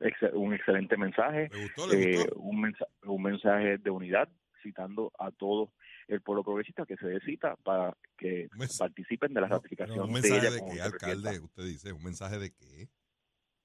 Ex- 0.00 0.32
un 0.32 0.54
excelente 0.54 0.96
mensaje, 0.96 1.48
¿Le 1.50 1.58
gustó? 1.62 1.88
¿Le 1.88 2.02
eh, 2.14 2.16
gustó? 2.18 2.40
un, 2.40 2.60
mensa- 2.60 2.86
un 3.04 3.22
mensaje 3.22 3.78
de 3.78 3.90
unidad, 3.90 4.28
citando 4.62 5.10
a 5.18 5.30
todo 5.30 5.72
el 6.10 6.20
pueblo 6.22 6.42
progresista 6.44 6.84
que 6.84 6.96
se 6.96 7.06
dé 7.06 7.20
cita 7.20 7.56
para 7.62 7.96
que 8.18 8.48
Un 8.58 8.66
participen 8.78 9.32
de 9.32 9.40
la 9.40 9.48
no, 9.48 9.56
ratificación 9.56 10.00
¿Un 10.00 10.06
de 10.08 10.12
mensaje 10.12 10.38
ella 10.40 10.50
de 10.50 10.58
como 10.58 10.72
qué, 10.72 10.82
alcalde? 10.82 11.38
Usted 11.40 11.64
dice, 11.64 11.92
¿un 11.92 12.02
mensaje 12.02 12.38
de 12.38 12.50
qué? 12.52 12.88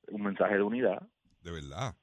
Un 0.10 0.22
mensaje 0.24 0.56
de 0.56 0.62
unidad, 0.64 1.02
De 1.42 1.52
verdad. 1.52 1.96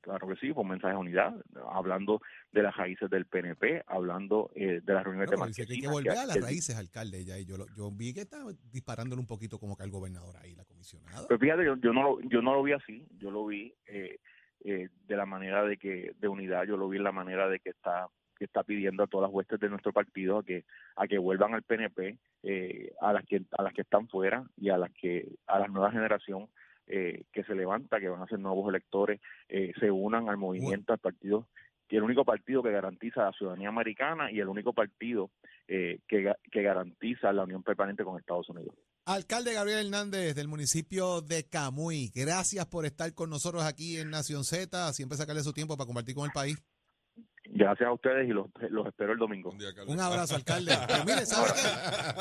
claro 0.00 0.28
que 0.28 0.36
sí, 0.36 0.52
fue 0.52 0.62
un 0.62 0.68
mensaje 0.70 0.94
de 0.94 1.00
unidad, 1.00 1.34
hablando 1.72 2.20
de 2.52 2.62
las 2.62 2.76
raíces 2.76 3.10
del 3.10 3.26
PNP, 3.26 3.82
hablando 3.88 4.50
eh, 4.54 4.80
de 4.82 4.92
las 4.94 5.02
reuniones 5.04 5.28
Bueno, 5.30 5.44
de 5.44 5.48
dice 5.48 5.66
que 5.66 5.72
hay 5.74 5.80
que 5.80 5.88
volver 5.88 6.16
a 6.16 6.24
las 6.26 6.36
que- 6.36 6.42
raíces, 6.42 6.76
alcalde. 6.76 7.24
Ya, 7.24 7.38
y 7.38 7.44
yo, 7.44 7.56
yo 7.76 7.90
vi 7.90 8.14
que 8.14 8.20
estaba 8.20 8.52
disparándole 8.72 9.20
un 9.20 9.26
poquito 9.26 9.58
como 9.58 9.76
que 9.76 9.82
al 9.82 9.90
gobernador 9.90 10.36
ahí, 10.36 10.54
la 10.54 10.64
comisionada. 10.64 11.26
Pues 11.26 11.40
fíjate, 11.40 11.64
yo, 11.64 11.76
yo 11.76 11.92
no 11.92 12.02
lo, 12.04 12.20
yo 12.22 12.40
no 12.40 12.54
lo 12.54 12.62
vi 12.62 12.72
así, 12.72 13.04
yo 13.18 13.30
lo 13.32 13.44
vi 13.46 13.74
eh, 13.86 14.18
eh, 14.64 14.88
de 15.06 15.16
la 15.16 15.26
manera 15.26 15.64
de 15.64 15.76
que 15.76 16.12
de 16.16 16.28
unidad, 16.28 16.64
yo 16.64 16.76
lo 16.76 16.88
vi 16.88 16.98
en 16.98 17.04
la 17.04 17.12
manera 17.12 17.48
de 17.48 17.58
que 17.60 17.70
está 17.70 18.06
que 18.38 18.44
está 18.44 18.62
pidiendo 18.62 19.02
a 19.02 19.06
todas 19.06 19.28
las 19.28 19.34
huestes 19.34 19.60
de 19.60 19.68
nuestro 19.68 19.92
partido 19.92 20.38
a 20.38 20.44
que 20.44 20.64
a 20.96 21.06
que 21.06 21.18
vuelvan 21.18 21.54
al 21.54 21.62
PNP, 21.62 22.18
eh, 22.42 22.92
a 23.00 23.12
las 23.12 23.24
que 23.26 23.42
a 23.56 23.62
las 23.62 23.72
que 23.72 23.82
están 23.82 24.08
fuera 24.08 24.44
y 24.56 24.70
a 24.70 24.78
las 24.78 24.90
que 24.92 25.28
a 25.46 25.58
la 25.58 25.68
nueva 25.68 25.90
generación 25.90 26.48
eh, 26.86 27.24
que 27.32 27.44
se 27.44 27.54
levanta, 27.54 28.00
que 28.00 28.08
van 28.08 28.22
a 28.22 28.26
ser 28.26 28.38
nuevos 28.38 28.68
electores, 28.68 29.20
eh, 29.48 29.72
se 29.78 29.90
unan 29.90 30.28
al 30.28 30.38
movimiento, 30.38 30.92
al 30.92 30.98
partido 30.98 31.46
que 31.88 31.96
el 31.96 32.02
único 32.02 32.24
partido 32.24 32.62
que 32.62 32.70
garantiza 32.70 33.24
la 33.24 33.32
ciudadanía 33.32 33.70
americana 33.70 34.30
y 34.30 34.40
el 34.40 34.48
único 34.48 34.72
partido 34.74 35.30
eh, 35.66 36.00
que, 36.06 36.32
que 36.52 36.62
garantiza 36.62 37.32
la 37.32 37.44
unión 37.44 37.62
permanente 37.62 38.04
con 38.04 38.18
Estados 38.18 38.48
Unidos. 38.50 38.74
Alcalde 39.06 39.54
Gabriel 39.54 39.86
Hernández 39.86 40.34
del 40.34 40.48
municipio 40.48 41.22
de 41.22 41.48
Camuy, 41.48 42.10
gracias 42.14 42.66
por 42.66 42.84
estar 42.84 43.12
con 43.14 43.30
nosotros 43.30 43.64
aquí 43.64 43.96
en 43.96 44.10
Nación 44.10 44.44
Z. 44.44 44.92
Siempre 44.92 45.16
sacarle 45.16 45.42
su 45.42 45.54
tiempo 45.54 45.76
para 45.76 45.86
compartir 45.86 46.14
con 46.14 46.26
el 46.26 46.32
país. 46.32 46.62
Gracias 47.50 47.88
a 47.88 47.92
ustedes 47.92 48.28
y 48.28 48.32
los, 48.32 48.46
los 48.70 48.86
espero 48.86 49.12
el 49.12 49.18
domingo. 49.18 49.50
Un 49.50 49.58
día, 49.58 49.68
alcalde. 49.68 49.92
Un 49.92 50.00
abrazo, 50.00 50.34
alcalde. 50.34 50.78
Pues 50.86 51.04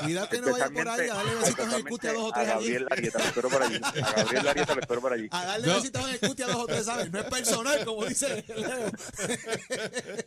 mire, 0.07 0.21
no 0.41 0.51
vaya 0.51 0.69
por 0.69 0.87
ahí 0.87 1.09
a 1.09 1.15
darle 1.15 1.35
besitos 1.35 1.67
en 1.67 1.73
el 1.73 1.83
cuti 1.85 2.07
a 2.07 2.13
dos 2.13 2.23
o 2.23 2.31
tres 2.31 2.47
a 2.47 2.55
allí. 2.55 2.71
Gabriel 2.71 2.87
Arieta, 2.89 3.19
lo 3.19 3.25
espero 3.25 3.49
por 3.49 3.63
allí. 3.63 3.79
A 3.83 4.13
Gabriel 4.15 4.47
Arieta 4.47 4.75
lo 4.75 4.81
espero 4.81 5.01
por 5.01 5.13
allí. 5.13 5.27
A 5.31 5.45
darle 5.45 5.67
besitos 5.73 6.07
en 6.07 6.13
el 6.13 6.19
cuti 6.19 6.43
a 6.43 6.47
dos 6.47 6.55
o 6.55 6.65
tres, 6.65 6.85
¿sabes? 6.85 7.11
No 7.11 7.19
es 7.19 7.25
personal, 7.25 7.85
como 7.85 8.05
dice 8.05 8.45
Leo. 8.47 8.91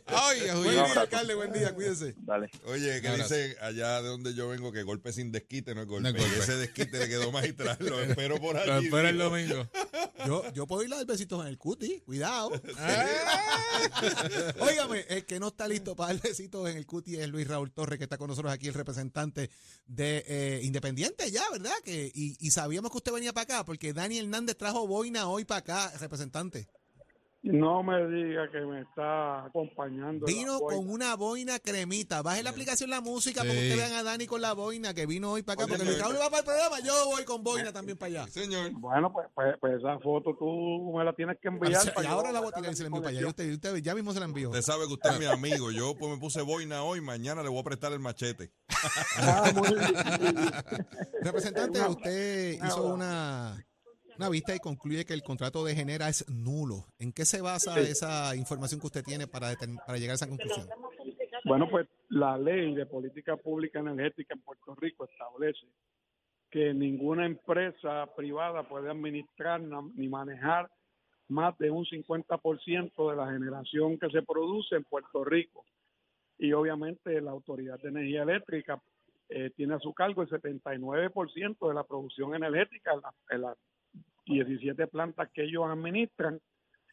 Ay, 0.05 0.41
Buen 0.53 0.71
día, 0.71 1.01
alcalde, 1.01 1.35
buen 1.35 1.51
día, 1.51 1.73
cuídese. 1.73 2.15
Dale. 2.19 2.49
Oye, 2.65 3.01
que 3.01 3.09
dicen 3.09 3.55
allá 3.61 4.01
de 4.01 4.07
donde 4.07 4.35
yo 4.35 4.49
vengo 4.49 4.71
que 4.71 4.83
golpe 4.83 5.11
sin 5.11 5.31
desquite 5.31 5.73
no 5.73 5.81
es 5.81 5.87
golpe. 5.87 6.11
No 6.11 6.17
es 6.17 6.23
golpe. 6.23 6.37
Y 6.37 6.39
ese 6.39 6.57
desquite 6.57 6.99
le 6.99 7.09
quedó 7.09 7.31
magistral. 7.31 7.77
Lo 7.79 7.99
espero 8.01 8.39
por 8.39 8.55
allí. 8.55 8.67
Lo 8.67 8.77
espero 8.79 9.07
el 9.07 9.17
domingo. 9.17 9.67
Yo, 10.27 10.53
yo 10.53 10.67
puedo 10.67 10.83
ir 10.83 10.93
a 10.93 10.97
dar 10.97 11.05
besitos 11.07 11.41
en 11.41 11.47
el 11.47 11.57
cuti, 11.57 12.01
cuidado. 12.01 12.51
Ah. 12.77 13.47
Óigame, 14.91 15.05
el 15.09 15.25
que 15.25 15.39
no 15.39 15.47
está 15.49 15.67
listo 15.67 15.95
para 15.95 16.13
dar 16.13 16.21
besitos 16.21 16.69
en 16.69 16.77
el 16.77 16.85
cuti 16.85 17.15
es 17.15 17.27
Luis 17.29 17.47
Raúl 17.47 17.71
Torres, 17.71 17.97
que 17.97 18.05
está 18.05 18.17
con 18.17 18.27
nosotros 18.27 18.51
aquí, 18.53 18.67
el 18.67 18.73
representante 18.73 19.49
de 19.85 20.23
eh, 20.27 20.59
Independiente 20.63 21.29
ya, 21.31 21.43
¿verdad? 21.51 21.73
Que, 21.83 22.11
y, 22.13 22.35
y 22.39 22.51
sabíamos 22.51 22.91
que 22.91 22.97
usted 22.97 23.11
venía 23.11 23.33
para 23.33 23.43
acá, 23.43 23.65
porque 23.65 23.93
Dani 23.93 24.19
Hernández 24.19 24.57
trajo 24.57 24.87
boina 24.87 25.27
hoy 25.27 25.45
para 25.45 25.59
acá, 25.59 25.93
representante. 25.99 26.67
No 27.43 27.81
me 27.81 28.05
diga 28.07 28.51
que 28.51 28.59
me 28.61 28.81
está 28.81 29.45
acompañando. 29.45 30.27
Vino 30.27 30.59
con 30.59 30.87
una 30.87 31.15
boina 31.15 31.57
cremita. 31.57 32.21
Baje 32.21 32.43
la 32.43 32.51
aplicación 32.51 32.91
La 32.91 33.01
Música 33.01 33.41
para 33.41 33.53
que 33.53 33.57
ustedes 33.61 33.77
vean 33.77 33.93
a 33.93 34.03
Dani 34.03 34.27
con 34.27 34.41
la 34.41 34.53
boina 34.53 34.93
que 34.93 35.07
vino 35.07 35.31
hoy 35.31 35.41
para 35.41 35.55
acá. 35.55 35.63
Oye, 35.65 35.75
Porque 35.77 35.95
que- 35.95 36.01
Raúl 36.03 36.17
va 36.21 36.29
para 36.29 36.39
el 36.39 36.45
programa, 36.45 36.79
yo 36.81 36.93
voy 37.07 37.23
con 37.25 37.43
boina 37.43 37.73
también 37.73 37.97
para 37.97 38.21
allá. 38.21 38.27
Señor. 38.31 38.69
Bueno, 38.73 39.11
pues, 39.11 39.27
pues, 39.33 39.55
pues 39.59 39.73
esa 39.79 39.97
foto 39.99 40.35
tú 40.37 40.93
me 40.95 41.03
la 41.03 41.13
tienes 41.13 41.39
que 41.41 41.47
enviar. 41.47 41.81
Ah, 41.81 41.83
y 41.83 41.89
para 41.89 42.07
yo 42.09 42.13
ahora 42.13 42.31
la 42.31 42.41
voy 42.41 42.49
a 42.49 42.55
tirar 42.55 42.73
y 42.73 42.75
se 42.75 42.83
la 42.83 42.87
en 42.89 42.93
envío 42.93 43.01
mi 43.01 43.05
para 43.05 43.17
allá. 43.17 43.21
Y. 43.21 43.29
Usted, 43.29 43.53
usted 43.53 43.75
ya 43.77 43.95
mismo 43.95 44.13
se 44.13 44.19
la 44.19 44.25
envió. 44.25 44.49
Usted 44.49 44.61
sabe 44.61 44.85
que 44.85 44.93
usted 44.93 45.09
es 45.09 45.19
mi 45.19 45.25
amigo. 45.25 45.71
Yo 45.71 45.95
pues 45.97 46.11
me 46.13 46.19
puse 46.19 46.41
boina 46.43 46.83
hoy, 46.83 47.01
mañana 47.01 47.41
le 47.41 47.49
voy 47.49 47.61
a 47.61 47.63
prestar 47.63 47.91
el 47.91 47.99
machete. 47.99 48.51
Ah, 49.17 49.51
muy 49.55 49.67
bien. 49.67 49.81
Representante, 51.21 51.81
usted 51.87 52.57
una- 52.59 52.67
hizo 52.67 52.83
una, 52.83 53.65
una 54.21 54.29
vista 54.29 54.55
y 54.55 54.59
concluye 54.59 55.03
que 55.03 55.13
el 55.13 55.23
contrato 55.23 55.65
de 55.65 55.73
Genera 55.75 56.07
es 56.07 56.23
nulo. 56.29 56.85
¿En 56.99 57.11
qué 57.11 57.25
se 57.25 57.41
basa 57.41 57.79
esa 57.79 58.35
información 58.35 58.79
que 58.79 58.85
usted 58.87 59.03
tiene 59.03 59.25
para, 59.25 59.55
para 59.85 59.97
llegar 59.97 60.11
a 60.11 60.15
esa 60.15 60.27
conclusión? 60.27 60.67
Bueno, 61.43 61.67
pues 61.69 61.87
la 62.09 62.37
ley 62.37 62.75
de 62.75 62.85
política 62.85 63.35
pública 63.35 63.79
energética 63.79 64.35
en 64.35 64.41
Puerto 64.41 64.75
Rico 64.75 65.05
establece 65.05 65.65
que 66.51 66.71
ninguna 66.73 67.25
empresa 67.25 68.05
privada 68.15 68.61
puede 68.69 68.91
administrar 68.91 69.59
ni 69.95 70.07
manejar 70.07 70.69
más 71.29 71.57
de 71.57 71.71
un 71.71 71.85
50% 71.85 73.09
de 73.09 73.15
la 73.15 73.31
generación 73.31 73.97
que 73.97 74.09
se 74.09 74.21
produce 74.21 74.75
en 74.75 74.83
Puerto 74.83 75.23
Rico. 75.23 75.65
Y 76.37 76.53
obviamente 76.53 77.19
la 77.21 77.31
Autoridad 77.31 77.79
de 77.79 77.89
Energía 77.89 78.21
Eléctrica 78.23 78.79
eh, 79.29 79.49
tiene 79.55 79.75
a 79.75 79.79
su 79.79 79.93
cargo 79.93 80.21
el 80.21 80.29
79% 80.29 81.67
de 81.67 81.73
la 81.73 81.83
producción 81.85 82.35
energética 82.35 82.91
en, 82.93 83.01
la- 83.01 83.13
en 83.29 83.41
las 83.41 83.57
17 84.25 84.87
plantas 84.87 85.29
que 85.33 85.43
ellos 85.43 85.65
administran 85.67 86.39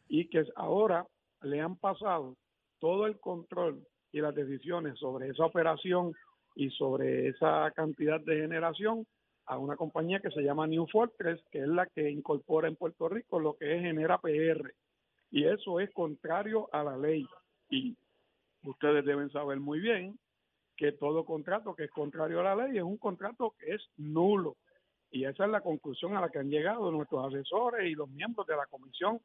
y 0.08 0.28
que 0.28 0.44
ahora 0.56 1.06
le 1.42 1.60
han 1.60 1.76
pasado 1.76 2.36
todo 2.80 3.06
el 3.06 3.18
control 3.20 3.84
y 4.12 4.20
las 4.20 4.34
decisiones 4.34 4.98
sobre 4.98 5.28
esa 5.28 5.44
operación 5.44 6.12
y 6.54 6.70
sobre 6.70 7.28
esa 7.28 7.70
cantidad 7.74 8.20
de 8.20 8.40
generación 8.40 9.06
a 9.46 9.58
una 9.58 9.76
compañía 9.76 10.20
que 10.20 10.30
se 10.30 10.42
llama 10.42 10.66
New 10.66 10.86
Fortress, 10.90 11.40
que 11.50 11.60
es 11.60 11.68
la 11.68 11.86
que 11.86 12.10
incorpora 12.10 12.68
en 12.68 12.76
Puerto 12.76 13.08
Rico 13.08 13.40
lo 13.40 13.56
que 13.56 13.76
es 13.76 13.82
Genera 13.82 14.18
PR. 14.18 14.74
Y 15.30 15.44
eso 15.44 15.80
es 15.80 15.90
contrario 15.92 16.68
a 16.72 16.84
la 16.84 16.96
ley. 16.96 17.26
Y 17.70 17.96
ustedes 18.62 19.04
deben 19.04 19.30
saber 19.30 19.60
muy 19.60 19.80
bien 19.80 20.18
que 20.76 20.92
todo 20.92 21.24
contrato 21.24 21.74
que 21.74 21.84
es 21.84 21.90
contrario 21.90 22.40
a 22.40 22.54
la 22.54 22.66
ley 22.66 22.76
es 22.76 22.82
un 22.82 22.98
contrato 22.98 23.54
que 23.58 23.74
es 23.74 23.82
nulo. 23.96 24.56
Y 25.10 25.24
esa 25.24 25.44
es 25.44 25.50
la 25.50 25.60
conclusión 25.60 26.16
a 26.16 26.20
la 26.20 26.28
que 26.28 26.38
han 26.38 26.50
llegado 26.50 26.90
nuestros 26.90 27.26
asesores 27.26 27.86
y 27.86 27.94
los 27.94 28.08
miembros 28.10 28.46
de 28.46 28.56
la 28.56 28.66
Comisión 28.66 29.20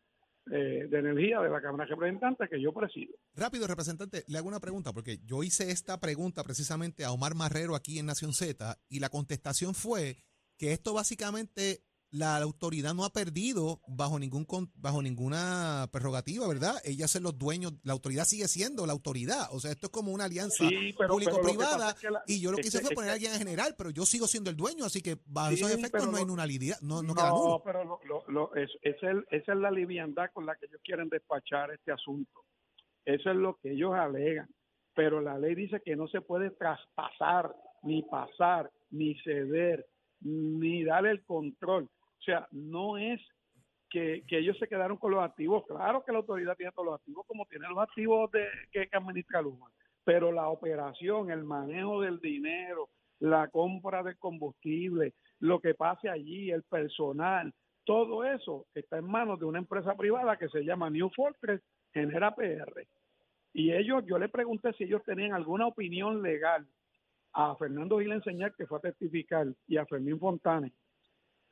eh, 0.52 0.88
de 0.90 1.00
Energía 1.00 1.40
de 1.40 1.50
la 1.50 1.62
Cámara 1.62 1.86
de 1.86 1.92
Representantes 1.92 2.50
que 2.50 2.62
yo 2.62 2.74
presido. 2.74 3.16
Rápido, 3.34 3.66
representante, 3.66 4.24
le 4.28 4.38
hago 4.38 4.48
una 4.48 4.60
pregunta, 4.60 4.92
porque 4.92 5.20
yo 5.24 5.42
hice 5.42 5.72
esta 5.72 6.00
pregunta 6.00 6.44
precisamente 6.44 7.06
a 7.06 7.12
Omar 7.12 7.34
Marrero 7.34 7.76
aquí 7.76 7.98
en 7.98 8.08
Nación 8.08 8.34
Z 8.34 8.78
y 8.90 9.00
la 9.00 9.10
contestación 9.10 9.74
fue 9.74 10.18
que 10.58 10.74
esto 10.74 10.94
básicamente 10.94 11.86
la 12.14 12.38
autoridad 12.38 12.94
no 12.94 13.06
ha 13.06 13.10
perdido 13.10 13.82
bajo 13.88 14.20
ningún 14.20 14.46
bajo 14.76 15.02
ninguna 15.02 15.88
prerrogativa, 15.92 16.48
¿verdad? 16.48 16.76
Ella 16.86 17.06
es 17.06 17.20
los 17.20 17.38
dueños, 17.38 17.74
la 17.84 17.94
autoridad 17.94 18.26
sigue 18.26 18.48
siendo 18.48 18.86
la 18.86 18.94
autoridad, 18.94 19.48
o 19.52 19.60
sea, 19.60 19.72
esto 19.72 19.88
es 19.88 19.92
como 19.92 20.12
una 20.12 20.26
alianza 20.26 20.68
Sí, 20.70 20.94
público-privada 21.08 21.90
es 21.90 21.96
que 21.96 22.08
y 22.28 22.40
yo 22.40 22.52
lo 22.52 22.58
que 22.58 22.68
hice 22.68 22.80
que- 22.80 22.86
fue 22.86 22.96
poner 22.96 23.10
a 23.10 23.14
que- 23.14 23.16
alguien 23.16 23.34
en 23.34 23.40
general, 23.40 23.74
pero 23.78 23.90
yo 23.90 24.06
sigo 24.06 24.28
siendo 24.28 24.50
el 24.52 24.56
dueño, 24.56 24.86
así 24.86 25.02
que 25.02 25.18
bajo 25.26 25.50
Sí, 25.50 25.56
esos 25.56 25.72
efectos 25.72 26.08
no 26.10 26.18
hay 26.18 26.26
nulidad, 26.26 26.80
no, 26.82 27.02
no, 27.02 27.10
No, 27.10 27.16
queda 27.16 27.30
nulo. 27.30 27.62
pero 27.66 27.84
lo, 27.84 28.00
lo- 28.06 28.24
lo- 28.28 28.56
es, 28.56 28.70
es 28.84 28.96
el- 29.02 29.26
esa 29.32 29.54
es 29.54 29.58
la 29.60 29.72
liviandad 29.72 30.30
con 30.34 30.46
la 30.46 30.56
que 30.56 30.68
ellos 30.68 30.82
quieren 30.84 31.10
despachar 31.10 31.72
este 31.72 31.92
asunto. 31.92 32.46
Eso 33.06 33.32
es 33.32 33.36
lo 33.36 33.58
que 33.58 33.72
ellos 33.72 33.94
alegan. 33.96 34.48
Pero 34.96 35.20
la 35.20 35.40
ley 35.40 35.56
dice 35.56 35.82
que 35.84 35.96
no 35.96 36.08
se 36.08 36.22
puede 36.22 36.52
traspasar, 36.52 37.56
ni 37.82 38.04
pasar, 38.04 38.72
ni 38.92 39.16
ceder, 39.24 39.88
ni 40.22 40.84
dar 40.84 41.06
el 41.08 41.26
control. 41.26 41.90
O 42.24 42.26
sea, 42.26 42.48
no 42.52 42.98
es 42.98 43.20
que, 43.90 44.24
ellos 44.30 44.58
se 44.58 44.68
quedaron 44.68 44.96
con 44.96 45.12
los 45.12 45.22
activos. 45.22 45.66
Claro 45.68 46.06
que 46.06 46.14
la 46.14 46.20
autoridad 46.20 46.56
tiene 46.56 46.72
todos 46.72 46.86
los 46.86 46.96
activos, 46.96 47.26
como 47.28 47.46
tiene 47.48 47.68
los 47.68 47.78
activos 47.78 48.32
de, 48.32 48.48
que, 48.72 48.88
administra 48.94 49.42
Luma. 49.42 49.70
Pero 50.06 50.32
la 50.32 50.48
operación, 50.48 51.32
el 51.32 51.44
manejo 51.44 52.00
del 52.00 52.20
dinero, 52.22 52.88
la 53.20 53.50
compra 53.50 54.02
de 54.04 54.16
combustible, 54.16 55.14
lo 55.40 55.60
que 55.60 55.76
pase 55.76 56.10
allí, 56.10 56.50
el 56.50 56.64
personal, 56.64 57.54
todo 57.84 58.24
eso 58.24 58.68
está 58.74 59.00
en 59.00 59.06
manos 59.06 59.40
de 59.40 59.46
una 59.46 59.60
empresa 59.60 59.96
privada 59.96 60.38
que 60.38 60.48
se 60.48 60.64
llama 60.64 60.90
New 60.90 61.10
Fortress, 61.14 61.62
genera 61.94 62.34
PR. 62.34 62.88
Y 63.52 63.74
ellos, 63.74 64.06
yo 64.06 64.18
le 64.18 64.30
pregunté 64.30 64.72
si 64.74 64.86
ellos 64.86 65.04
tenían 65.04 65.34
alguna 65.34 65.68
opinión 65.68 66.22
legal 66.22 66.66
a 67.34 67.54
Fernando 67.58 68.00
Gil 68.00 68.14
Enseñar, 68.14 68.56
que 68.56 68.66
fue 68.66 68.78
a 68.78 68.82
testificar, 68.82 69.48
y 69.68 69.76
a 69.76 69.86
Fermín 69.86 70.20
Fontane, 70.20 70.72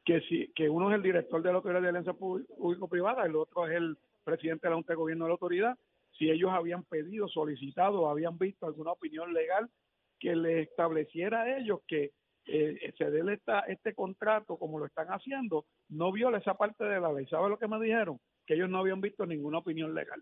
que 0.04 0.22
si, 0.22 0.52
que 0.54 0.70
uno 0.70 0.90
es 0.90 0.96
el 0.96 1.04
director 1.04 1.42
de 1.42 1.50
la 1.50 1.56
Autoridad 1.56 1.82
de 1.82 1.90
Alianza 1.90 2.14
Público-Privada, 2.14 3.26
el 3.26 3.36
otro 3.36 3.68
es 3.68 3.76
el 3.76 3.98
presidente 4.24 4.68
de 4.68 4.72
la 4.72 4.76
Junta 4.76 4.94
de 4.94 4.98
Gobierno 4.98 5.26
de 5.26 5.30
la 5.30 5.34
Autoridad, 5.34 5.78
si 6.18 6.30
ellos 6.30 6.52
habían 6.52 6.84
pedido, 6.84 7.28
solicitado, 7.28 8.10
habían 8.10 8.38
visto 8.38 8.66
alguna 8.66 8.92
opinión 8.92 9.34
legal 9.34 9.70
que 10.20 10.36
les 10.36 10.68
estableciera 10.68 11.42
a 11.42 11.58
ellos 11.58 11.82
que 11.88 12.12
eh, 12.46 12.94
ceder 12.98 13.30
esta, 13.30 13.62
este 13.62 13.94
contrato 13.94 14.58
como 14.58 14.80
lo 14.80 14.86
están 14.86 15.08
haciendo 15.08 15.66
no 15.90 16.12
viola 16.12 16.40
esa 16.40 16.56
parte 16.56 16.84
de 16.84 17.00
la 17.00 17.12
ley. 17.14 17.26
¿Sabe 17.28 17.50
lo 17.50 17.58
que 17.58 17.68
me 17.68 17.80
dijeron? 17.80 18.20
Que 18.46 18.56
ellos 18.56 18.70
no 18.70 18.80
habían 18.80 19.02
visto 19.02 19.26
ninguna 19.26 19.60
opinión 19.60 19.94
legal. 19.94 20.22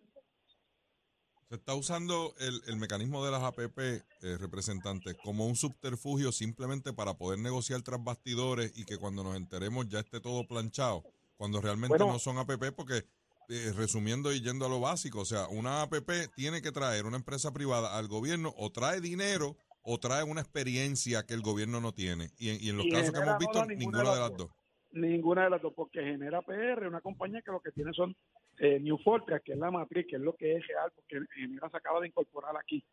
Se 1.50 1.56
está 1.56 1.74
usando 1.74 2.36
el, 2.38 2.62
el 2.68 2.78
mecanismo 2.78 3.26
de 3.26 3.32
las 3.32 3.42
APP, 3.42 3.80
eh, 3.80 4.04
representantes, 4.38 5.16
como 5.24 5.48
un 5.48 5.56
subterfugio 5.56 6.32
simplemente 6.32 6.94
para 6.94 7.16
poder 7.16 7.40
negociar 7.40 7.82
tras 7.82 8.04
bastidores 8.04 8.72
y 8.78 8.86
que 8.86 8.98
cuando 9.00 9.24
nos 9.24 9.36
enteremos 9.36 9.90
ya 9.90 9.98
esté 10.00 10.20
todo 10.20 10.46
planchado, 10.48 11.04
cuando 11.38 11.60
realmente 11.60 11.98
Bueno. 11.98 12.14
no 12.14 12.20
son 12.20 12.38
APP, 12.38 12.72
porque 12.76 13.04
eh, 13.50 13.74
resumiendo 13.76 14.32
y 14.32 14.42
yendo 14.42 14.68
a 14.68 14.70
lo 14.70 14.80
básico, 14.80 15.22
o 15.22 15.26
sea, 15.26 15.48
una 15.48 15.82
APP 15.82 16.32
tiene 16.36 16.62
que 16.62 16.72
traer 16.72 17.08
una 17.08 17.18
empresa 17.18 17.52
privada 17.52 17.98
al 17.98 18.08
gobierno 18.08 18.54
o 18.56 18.72
trae 18.72 19.02
dinero 19.02 19.58
o 19.82 19.98
trae 20.00 20.24
una 20.24 20.42
experiencia 20.42 21.26
que 21.26 21.34
el 21.34 21.42
gobierno 21.42 21.82
no 21.82 21.94
tiene. 21.94 22.30
Y 22.38 22.50
en, 22.50 22.58
y 22.64 22.70
en 22.70 22.78
los 22.78 22.86
Y 22.86 22.92
casos 22.92 23.12
que 23.12 23.22
hemos 23.22 23.40
visto, 23.40 23.66
ninguna 23.66 24.04
ninguna 24.04 24.14
de 24.14 24.20
las 24.20 24.38
dos. 24.38 24.52
Ninguna 24.92 25.44
de 25.46 25.50
las 25.50 25.62
dos, 25.64 25.74
porque 25.76 26.00
genera 26.00 26.44
PR, 26.44 26.88
una 26.88 27.02
compañía 27.02 27.42
que 27.42 27.52
lo 27.52 27.60
que 27.60 27.72
tiene 27.72 27.92
son 27.94 28.16
eh, 28.60 28.80
New 28.80 28.98
Fortress, 28.98 29.42
que 29.42 29.54
es 29.54 29.58
la 29.58 29.72
matriz, 29.72 30.06
que 30.08 30.18
es 30.18 30.22
lo 30.22 30.36
que 30.36 30.56
es 30.56 30.68
real, 30.68 30.92
porque 30.94 31.26
Genera 31.34 31.70
se 31.70 31.78
acaba 31.78 32.02
de 32.02 32.08
incorporar 32.08 32.56
aquí. 32.58 32.84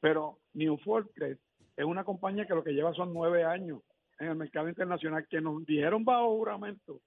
Pero 0.00 0.38
New 0.54 0.78
Fortress 0.78 1.38
es 1.76 1.84
una 1.84 2.04
compañía 2.04 2.46
que 2.46 2.54
lo 2.54 2.62
que 2.62 2.72
lleva 2.72 2.94
son 2.94 3.12
nueve 3.12 3.44
años 3.44 3.80
en 4.18 4.28
el 4.28 4.36
mercado 4.36 4.68
internacional, 4.68 5.26
que 5.28 5.40
nos 5.40 5.64
dijeron 5.66 6.04
bajo 6.04 6.36
juramento 6.36 7.00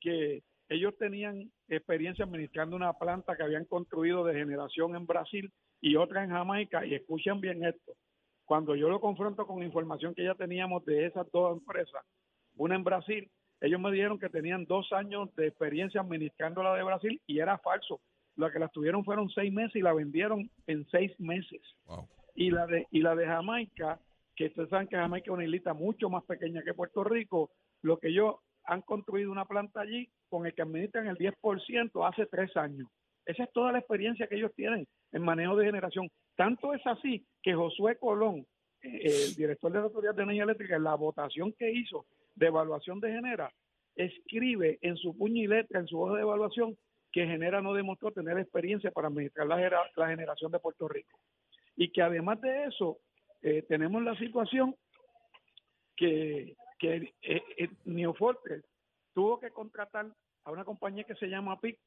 que 0.00 0.42
ellos 0.68 0.96
tenían 0.98 1.50
experiencia 1.68 2.24
administrando 2.24 2.76
una 2.76 2.92
planta 2.92 3.36
que 3.36 3.42
habían 3.42 3.64
construido 3.64 4.24
de 4.24 4.34
generación 4.34 4.96
en 4.96 5.06
Brasil 5.06 5.52
y 5.80 5.96
otra 5.96 6.24
en 6.24 6.30
Jamaica, 6.30 6.84
y 6.84 6.94
escuchen 6.94 7.40
bien 7.40 7.64
esto, 7.64 7.94
cuando 8.44 8.74
yo 8.74 8.88
lo 8.88 9.00
confronto 9.00 9.46
con 9.46 9.62
información 9.62 10.14
que 10.14 10.24
ya 10.24 10.34
teníamos 10.34 10.84
de 10.84 11.06
esas 11.06 11.30
dos 11.30 11.56
empresas, 11.56 12.02
una 12.56 12.74
en 12.74 12.82
Brasil, 12.82 13.30
ellos 13.60 13.80
me 13.80 13.90
dijeron 13.90 14.18
que 14.18 14.28
tenían 14.28 14.64
dos 14.66 14.92
años 14.92 15.34
de 15.36 15.48
experiencia 15.48 16.00
administrando 16.00 16.62
la 16.62 16.74
de 16.74 16.82
Brasil 16.84 17.20
y 17.26 17.38
era 17.40 17.58
falso. 17.58 18.00
La 18.36 18.52
que 18.52 18.58
las 18.60 18.70
tuvieron 18.70 19.04
fueron 19.04 19.28
seis 19.30 19.52
meses 19.52 19.74
y 19.76 19.80
la 19.82 19.92
vendieron 19.92 20.48
en 20.66 20.86
seis 20.90 21.12
meses 21.18 21.60
Wow. 21.86 22.06
y 22.36 22.50
la 22.50 22.66
de 22.66 22.86
y 22.92 23.00
la 23.00 23.14
de 23.16 23.26
Jamaica 23.26 23.98
que 24.36 24.46
ustedes 24.46 24.68
saben 24.68 24.86
que 24.86 24.94
Jamaica 24.96 25.24
es 25.26 25.34
una 25.34 25.44
islita 25.44 25.74
mucho 25.74 26.08
más 26.08 26.22
pequeña 26.24 26.62
que 26.62 26.72
Puerto 26.74 27.02
Rico 27.02 27.50
lo 27.82 27.98
que 27.98 28.08
ellos 28.08 28.36
han 28.64 28.82
construido 28.82 29.32
una 29.32 29.44
planta 29.44 29.80
allí 29.80 30.08
con 30.28 30.46
el 30.46 30.54
que 30.54 30.62
administran 30.62 31.08
el 31.08 31.16
10% 31.16 32.08
hace 32.08 32.26
tres 32.26 32.56
años 32.56 32.88
esa 33.26 33.42
es 33.42 33.52
toda 33.52 33.72
la 33.72 33.78
experiencia 33.80 34.28
que 34.28 34.36
ellos 34.36 34.52
tienen 34.54 34.86
en 35.10 35.22
manejo 35.22 35.56
de 35.56 35.66
generación 35.66 36.08
tanto 36.36 36.72
es 36.74 36.86
así 36.86 37.26
que 37.42 37.54
Josué 37.54 37.96
Colón 37.98 38.46
eh, 38.82 39.00
el 39.02 39.34
director 39.36 39.72
de 39.72 39.78
la 39.80 39.84
Autoridad 39.86 40.14
de 40.14 40.22
Energía 40.22 40.44
Eléctrica 40.44 40.76
en 40.76 40.84
la 40.84 40.94
votación 40.94 41.52
que 41.58 41.72
hizo 41.72 42.06
de 42.38 42.46
evaluación 42.46 43.00
de 43.00 43.12
Genera 43.12 43.52
escribe 43.94 44.78
en 44.80 44.96
su 44.96 45.16
puño 45.16 45.42
y 45.42 45.46
letra 45.46 45.80
en 45.80 45.88
su 45.88 46.00
hoja 46.00 46.14
de 46.16 46.22
evaluación 46.22 46.76
que 47.10 47.26
Genera 47.26 47.60
no 47.60 47.74
demostró 47.74 48.12
tener 48.12 48.38
experiencia 48.38 48.90
para 48.90 49.08
administrar 49.08 49.46
la, 49.46 50.08
generación 50.08 50.52
de 50.52 50.60
Puerto 50.60 50.88
Rico. 50.88 51.18
Y 51.76 51.90
que 51.90 52.02
además 52.02 52.40
de 52.40 52.64
eso 52.64 52.98
eh, 53.42 53.62
tenemos 53.68 54.02
la 54.02 54.16
situación 54.16 54.76
que, 55.96 56.54
que 56.78 57.12
eh, 57.22 57.42
eh, 57.56 57.70
Neofortes 57.84 58.64
tuvo 59.14 59.40
que 59.40 59.50
contratar 59.50 60.06
a 60.44 60.52
una 60.52 60.64
compañía 60.64 61.04
que 61.04 61.16
se 61.16 61.26
llama 61.26 61.60
PIC 61.60 61.78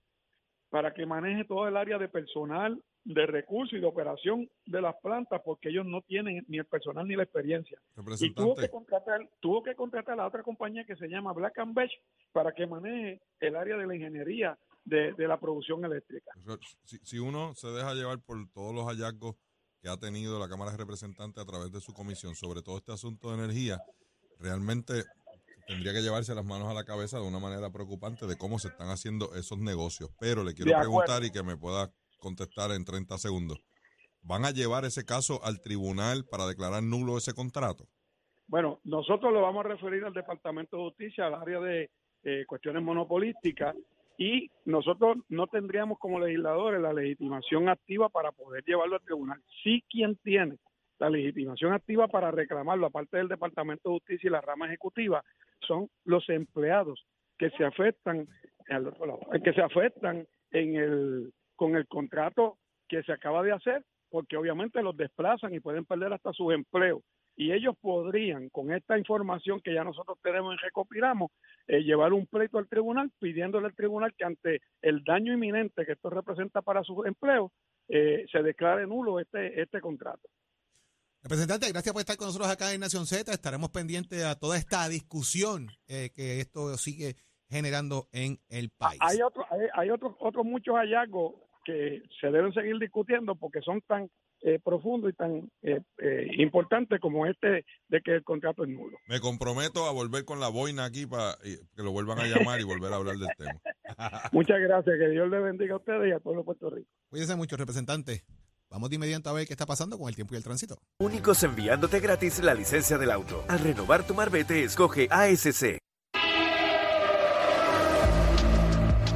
para 0.69 0.93
que 0.93 1.05
maneje 1.05 1.45
todo 1.45 1.67
el 1.67 1.77
área 1.77 1.97
de 1.97 2.09
personal, 2.09 2.81
de 3.03 3.25
recursos 3.25 3.77
y 3.77 3.81
de 3.81 3.87
operación 3.87 4.49
de 4.65 4.81
las 4.81 4.95
plantas, 5.01 5.41
porque 5.43 5.69
ellos 5.69 5.85
no 5.85 6.01
tienen 6.01 6.43
ni 6.47 6.59
el 6.59 6.65
personal 6.65 7.07
ni 7.07 7.15
la 7.15 7.23
experiencia. 7.23 7.79
Y 8.19 8.33
tuvo 8.33 8.55
que 8.55 8.69
contratar, 8.69 9.27
tuvo 9.39 9.63
que 9.63 9.75
contratar 9.75 10.19
a 10.19 10.27
otra 10.27 10.43
compañía 10.43 10.85
que 10.85 10.95
se 10.95 11.07
llama 11.07 11.33
Black 11.33 11.57
and 11.59 11.73
Beach 11.73 11.91
para 12.31 12.51
que 12.51 12.67
maneje 12.67 13.21
el 13.39 13.55
área 13.55 13.77
de 13.77 13.87
la 13.87 13.95
ingeniería 13.95 14.57
de, 14.85 15.13
de 15.13 15.27
la 15.27 15.39
producción 15.39 15.83
eléctrica. 15.83 16.31
si, 16.85 16.97
si 16.99 17.19
uno 17.19 17.53
se 17.55 17.67
deja 17.69 17.93
llevar 17.93 18.19
por 18.19 18.37
todos 18.51 18.73
los 18.73 18.85
hallazgos 18.85 19.35
que 19.81 19.89
ha 19.89 19.97
tenido 19.97 20.39
la 20.39 20.47
Cámara 20.47 20.71
de 20.71 20.77
Representantes 20.77 21.41
a 21.41 21.45
través 21.45 21.71
de 21.71 21.81
su 21.81 21.93
comisión 21.93 22.35
sobre 22.35 22.61
todo 22.61 22.77
este 22.77 22.91
asunto 22.91 23.29
de 23.29 23.43
energía, 23.43 23.79
realmente 24.39 25.03
tendría 25.67 25.93
que 25.93 26.01
llevarse 26.01 26.35
las 26.35 26.45
manos 26.45 26.67
a 26.67 26.73
la 26.73 26.83
cabeza 26.83 27.17
de 27.19 27.27
una 27.27 27.39
manera 27.39 27.71
preocupante 27.71 28.27
de 28.27 28.37
cómo 28.37 28.59
se 28.59 28.67
están 28.67 28.89
haciendo 28.89 29.33
esos 29.35 29.57
negocios. 29.57 30.09
Pero 30.19 30.43
le 30.43 30.53
quiero 30.53 30.77
preguntar 30.77 31.23
y 31.23 31.31
que 31.31 31.41
me 31.43 31.57
pueda 31.57 31.91
contestar 32.21 32.71
en 32.71 32.85
30 32.85 33.17
segundos. 33.17 33.59
¿Van 34.21 34.45
a 34.45 34.51
llevar 34.51 34.85
ese 34.85 35.03
caso 35.03 35.43
al 35.43 35.59
tribunal 35.61 36.25
para 36.29 36.47
declarar 36.47 36.83
nulo 36.83 37.17
ese 37.17 37.33
contrato? 37.33 37.87
Bueno, 38.47 38.79
nosotros 38.83 39.33
lo 39.33 39.41
vamos 39.41 39.65
a 39.65 39.69
referir 39.69 40.05
al 40.05 40.13
Departamento 40.13 40.77
de 40.77 40.83
Justicia, 40.83 41.27
al 41.27 41.35
área 41.35 41.59
de 41.59 41.89
eh, 42.23 42.45
cuestiones 42.45 42.83
monopolísticas, 42.83 43.75
y 44.17 44.51
nosotros 44.65 45.17
no 45.29 45.47
tendríamos 45.47 45.97
como 45.97 46.19
legisladores 46.19 46.79
la 46.79 46.93
legitimación 46.93 47.69
activa 47.69 48.09
para 48.09 48.31
poder 48.31 48.63
llevarlo 48.63 48.95
al 48.95 49.01
tribunal. 49.01 49.41
Sí 49.63 49.83
quien 49.89 50.15
tiene 50.17 50.57
la 50.99 51.09
legitimación 51.09 51.73
activa 51.73 52.07
para 52.07 52.29
reclamarlo, 52.29 52.85
aparte 52.85 53.17
del 53.17 53.27
Departamento 53.27 53.89
de 53.89 53.95
Justicia 53.95 54.27
y 54.27 54.31
la 54.31 54.41
rama 54.41 54.67
ejecutiva, 54.67 55.23
son 55.67 55.89
los 56.05 56.29
empleados 56.29 57.03
que 57.39 57.49
se 57.51 57.65
afectan 57.65 58.27
que 59.43 59.53
se 59.53 59.61
afectan 59.61 60.27
en 60.51 60.75
el 60.75 61.33
con 61.61 61.75
el 61.75 61.87
contrato 61.87 62.57
que 62.89 63.03
se 63.03 63.11
acaba 63.11 63.43
de 63.43 63.51
hacer, 63.51 63.85
porque 64.09 64.35
obviamente 64.35 64.81
los 64.81 64.97
desplazan 64.97 65.53
y 65.53 65.59
pueden 65.59 65.85
perder 65.85 66.11
hasta 66.11 66.33
sus 66.33 66.51
empleos 66.55 67.03
y 67.35 67.51
ellos 67.51 67.75
podrían, 67.79 68.49
con 68.49 68.73
esta 68.73 68.97
información 68.97 69.61
que 69.63 69.75
ya 69.75 69.83
nosotros 69.83 70.17
tenemos 70.23 70.55
y 70.55 70.57
recopilamos, 70.57 71.29
eh, 71.67 71.83
llevar 71.83 72.13
un 72.13 72.25
pleito 72.25 72.57
al 72.57 72.67
tribunal 72.67 73.11
pidiéndole 73.19 73.67
al 73.67 73.75
tribunal 73.75 74.11
que 74.17 74.25
ante 74.25 74.61
el 74.81 75.03
daño 75.03 75.33
inminente 75.35 75.85
que 75.85 75.91
esto 75.91 76.09
representa 76.09 76.63
para 76.63 76.83
sus 76.83 77.05
empleos, 77.05 77.51
eh, 77.89 78.25
se 78.31 78.41
declare 78.41 78.87
nulo 78.87 79.19
este, 79.19 79.61
este 79.61 79.79
contrato. 79.81 80.27
Representante, 81.21 81.69
gracias 81.71 81.93
por 81.93 81.99
estar 81.99 82.17
con 82.17 82.25
nosotros 82.25 82.49
acá 82.49 82.73
en 82.73 82.79
Nación 82.79 83.05
Z. 83.05 83.31
Estaremos 83.31 83.69
pendientes 83.69 84.23
a 84.23 84.33
toda 84.33 84.57
esta 84.57 84.89
discusión 84.89 85.67
eh, 85.87 86.09
que 86.15 86.39
esto 86.39 86.75
sigue 86.77 87.17
generando 87.51 88.07
en 88.13 88.39
el 88.49 88.71
país. 88.71 88.97
Hay 89.01 89.21
otros 89.21 89.45
hay, 89.51 89.67
hay 89.73 89.89
otros 89.91 90.15
otros 90.19 90.45
muchos 90.45 90.73
hallazgos 90.73 91.33
que 91.63 92.03
se 92.19 92.27
deben 92.31 92.53
seguir 92.53 92.77
discutiendo 92.79 93.35
porque 93.35 93.61
son 93.61 93.81
tan 93.81 94.09
eh, 94.41 94.59
profundos 94.63 95.11
y 95.11 95.13
tan 95.13 95.51
eh, 95.61 95.81
eh, 95.99 96.27
importantes 96.37 96.99
como 96.99 97.25
este 97.25 97.65
de 97.89 98.01
que 98.01 98.15
el 98.15 98.23
contrato 98.23 98.63
es 98.63 98.69
nulo. 98.69 98.97
Me 99.07 99.19
comprometo 99.19 99.85
a 99.85 99.91
volver 99.91 100.25
con 100.25 100.39
la 100.39 100.49
boina 100.49 100.85
aquí 100.85 101.05
para 101.05 101.35
que 101.43 101.83
lo 101.83 101.91
vuelvan 101.91 102.19
a 102.19 102.25
llamar 102.25 102.59
y 102.59 102.63
volver 102.63 102.91
a 102.91 102.95
hablar 102.95 103.17
del 103.17 103.29
tema. 103.37 103.61
Muchas 104.31 104.59
gracias, 104.59 104.97
que 104.97 105.09
Dios 105.09 105.29
le 105.29 105.39
bendiga 105.39 105.75
a 105.75 105.77
ustedes 105.77 106.09
y 106.09 106.11
a 106.11 106.19
todo 106.19 106.43
Puerto 106.43 106.69
Rico. 106.69 106.89
Cuídense 107.09 107.35
mucho, 107.35 107.57
representante. 107.57 108.23
Vamos 108.71 108.89
de 108.89 108.95
inmediato 108.95 109.29
a 109.29 109.33
ver 109.33 109.45
qué 109.45 109.53
está 109.53 109.65
pasando 109.65 109.99
con 109.99 110.07
el 110.07 110.15
tiempo 110.15 110.33
y 110.33 110.37
el 110.37 110.43
tránsito. 110.43 110.77
Únicos 110.99 111.43
enviándote 111.43 111.99
gratis 111.99 112.41
la 112.41 112.53
licencia 112.53 112.97
del 112.97 113.11
auto. 113.11 113.43
Al 113.49 113.59
renovar 113.59 114.07
tu 114.07 114.13
marbete, 114.13 114.63
escoge 114.63 115.07
ASC. 115.11 115.77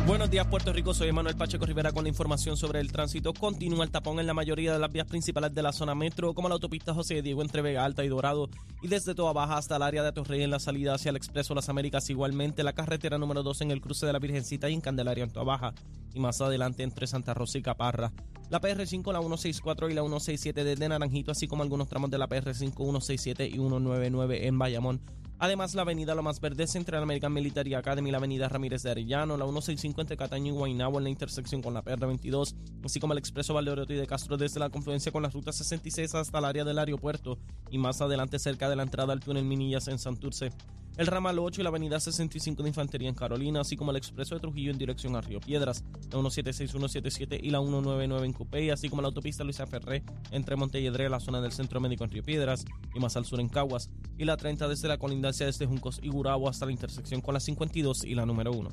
Buenos 0.05 0.29
días, 0.29 0.45
Puerto 0.45 0.71
Rico. 0.71 0.93
Soy 0.93 1.11
Manuel 1.11 1.35
Pacheco 1.35 1.65
Rivera 1.65 1.91
con 1.91 2.03
la 2.03 2.09
información 2.09 2.57
sobre 2.57 2.79
el 2.79 2.91
tránsito. 2.91 3.33
Continúa 3.33 3.83
el 3.83 3.89
tapón 3.89 4.19
en 4.19 4.27
la 4.27 4.35
mayoría 4.35 4.71
de 4.71 4.77
las 4.77 4.91
vías 4.91 5.07
principales 5.07 5.51
de 5.55 5.63
la 5.63 5.73
zona 5.73 5.95
metro, 5.95 6.35
como 6.35 6.47
la 6.47 6.53
autopista 6.53 6.93
José 6.93 7.23
Diego 7.23 7.41
entre 7.41 7.63
Vega 7.63 7.83
Alta 7.83 8.05
y 8.05 8.07
Dorado, 8.07 8.47
y 8.83 8.87
desde 8.87 9.15
Toa 9.15 9.33
Baja 9.33 9.57
hasta 9.57 9.77
el 9.77 9.81
área 9.81 10.03
de 10.03 10.11
Torrey 10.11 10.43
en 10.43 10.51
la 10.51 10.59
salida 10.59 10.93
hacia 10.93 11.09
el 11.09 11.15
Expreso 11.15 11.55
Las 11.55 11.69
Américas. 11.69 12.07
Igualmente, 12.11 12.61
la 12.61 12.73
carretera 12.73 13.17
número 13.17 13.41
2 13.41 13.61
en 13.61 13.71
el 13.71 13.81
cruce 13.81 14.05
de 14.05 14.13
la 14.13 14.19
Virgencita 14.19 14.69
y 14.69 14.75
en 14.75 14.81
Candelaria 14.81 15.23
en 15.23 15.31
Toa 15.31 15.43
Baja, 15.43 15.73
y 16.13 16.19
más 16.19 16.39
adelante 16.39 16.83
entre 16.83 17.07
Santa 17.07 17.33
Rosa 17.33 17.57
y 17.57 17.63
Caparra. 17.63 18.13
La 18.51 18.61
PR5, 18.61 19.11
la 19.11 19.21
164 19.21 19.89
y 19.89 19.95
la 19.95 20.01
167 20.01 20.63
desde 20.63 20.87
Naranjito, 20.87 21.31
así 21.31 21.47
como 21.47 21.63
algunos 21.63 21.87
tramos 21.87 22.11
de 22.11 22.19
la 22.19 22.29
PR5, 22.29 22.75
167 22.75 23.47
y 23.47 23.53
199 23.53 24.45
en 24.45 24.59
Bayamón. 24.59 25.01
Además, 25.37 25.75
la 25.75 25.81
avenida 25.81 26.15
Lomas 26.15 26.39
Verdes 26.39 26.75
entre 26.75 26.95
la 26.95 27.03
American 27.03 27.33
Military 27.33 27.73
Academy 27.73 28.07
y 28.07 28.11
la 28.11 28.19
avenida 28.19 28.47
Ramírez 28.47 28.83
de 28.83 28.91
Arellano, 28.91 29.35
la 29.35 29.45
165 29.45 29.99
entre 29.99 30.15
Cataño 30.15 30.53
y 30.53 30.55
Guaynabo 30.55 30.97
en 30.97 31.03
la 31.03 31.09
intersección 31.09 31.61
con 31.61 31.73
la 31.73 31.83
PR22, 31.83 32.55
así 32.85 32.99
como 33.01 33.11
el 33.13 33.19
expreso 33.19 33.53
Valdeorioto 33.53 33.93
y 33.93 33.97
de 33.97 34.07
Castro 34.07 34.37
desde 34.37 34.61
la 34.61 34.69
confluencia 34.69 35.11
con 35.11 35.23
la 35.23 35.29
ruta 35.29 35.51
66 35.51 36.15
hasta 36.15 36.39
el 36.39 36.45
área 36.45 36.63
del 36.63 36.79
aeropuerto 36.79 37.37
y 37.69 37.77
más 37.77 37.99
adelante 37.99 38.39
cerca 38.39 38.69
de 38.69 38.77
la 38.77 38.83
entrada 38.83 39.11
al 39.11 39.19
túnel 39.19 39.43
Minillas 39.43 39.89
en 39.89 39.99
Santurce. 39.99 40.51
El 40.97 41.07
ramal 41.07 41.37
8 41.37 41.59
y 41.59 41.63
la 41.63 41.69
avenida 41.69 41.99
65 41.99 42.63
de 42.63 42.69
Infantería 42.69 43.09
en 43.09 43.15
Carolina, 43.15 43.59
así 43.59 43.75
como 43.75 43.91
el 43.91 43.97
expreso 43.97 44.33
de 44.33 44.39
Trujillo 44.39 44.71
en 44.71 44.77
dirección 44.77 45.17
a 45.17 45.21
Río 45.21 45.41
Piedras, 45.41 45.83
la 46.03 46.11
176, 46.11 46.71
177 46.71 47.37
y 47.43 47.49
la 47.49 47.59
199 47.59 48.25
en 48.25 48.31
Cupey, 48.31 48.69
así 48.69 48.87
como 48.87 49.01
la 49.01 49.09
autopista 49.09 49.43
Luisa 49.43 49.67
Ferré 49.67 50.03
entre 50.31 50.55
Montelledre, 50.55 51.09
la 51.09 51.19
zona 51.19 51.41
del 51.41 51.51
Centro 51.51 51.81
Médico 51.81 52.05
en 52.05 52.11
Río 52.11 52.23
Piedras 52.23 52.63
y 52.93 52.99
más 52.99 53.17
al 53.17 53.25
sur 53.25 53.41
en 53.41 53.49
Caguas, 53.49 53.89
y 54.17 54.23
la 54.23 54.37
30 54.37 54.69
desde 54.69 54.87
la 54.87 54.97
colindancia 54.97 55.45
desde 55.45 55.65
Juncos 55.65 55.99
y 56.01 56.07
Gurabo 56.07 56.47
hasta 56.47 56.65
la 56.65 56.71
intersección 56.71 57.19
con 57.19 57.33
la 57.33 57.41
52 57.41 58.05
y 58.05 58.15
la 58.15 58.25
número 58.25 58.53
1. 58.53 58.69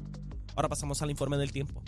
Ahora 0.55 0.69
pasamos 0.69 1.03
al 1.03 1.11
informe 1.11 1.39
del 1.39 1.51
tiempo. 1.51 1.83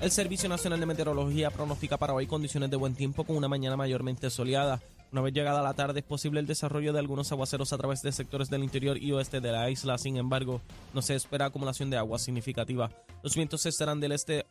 El 0.00 0.12
Servicio 0.12 0.48
Nacional 0.48 0.78
de 0.78 0.86
Meteorología 0.86 1.50
pronostica 1.50 1.96
para 1.96 2.14
hoy 2.14 2.28
condiciones 2.28 2.70
de 2.70 2.76
buen 2.76 2.94
tiempo 2.94 3.24
con 3.24 3.36
una 3.36 3.48
mañana 3.48 3.76
mayormente 3.76 4.30
soleada. 4.30 4.80
Una 5.10 5.22
vez 5.22 5.32
llegada 5.32 5.62
la 5.62 5.74
tarde 5.74 6.00
es 6.00 6.06
posible 6.06 6.40
el 6.40 6.46
desarrollo 6.46 6.92
de 6.92 6.98
algunos 6.98 7.32
aguaceros 7.32 7.72
a 7.72 7.78
través 7.78 8.02
de 8.02 8.12
sectores 8.12 8.50
del 8.50 8.62
interior 8.62 8.98
y 8.98 9.12
oeste 9.12 9.40
de 9.40 9.52
la 9.52 9.70
isla. 9.70 9.96
Sin 9.96 10.18
embargo, 10.18 10.60
no 10.92 11.00
se 11.00 11.14
espera 11.14 11.46
acumulación 11.46 11.88
de 11.88 11.96
agua 11.96 12.18
significativa. 12.18 12.90
Los 13.22 13.34
vientos 13.34 13.64
estarán 13.64 14.00
del 14.00 14.12
este 14.12 14.44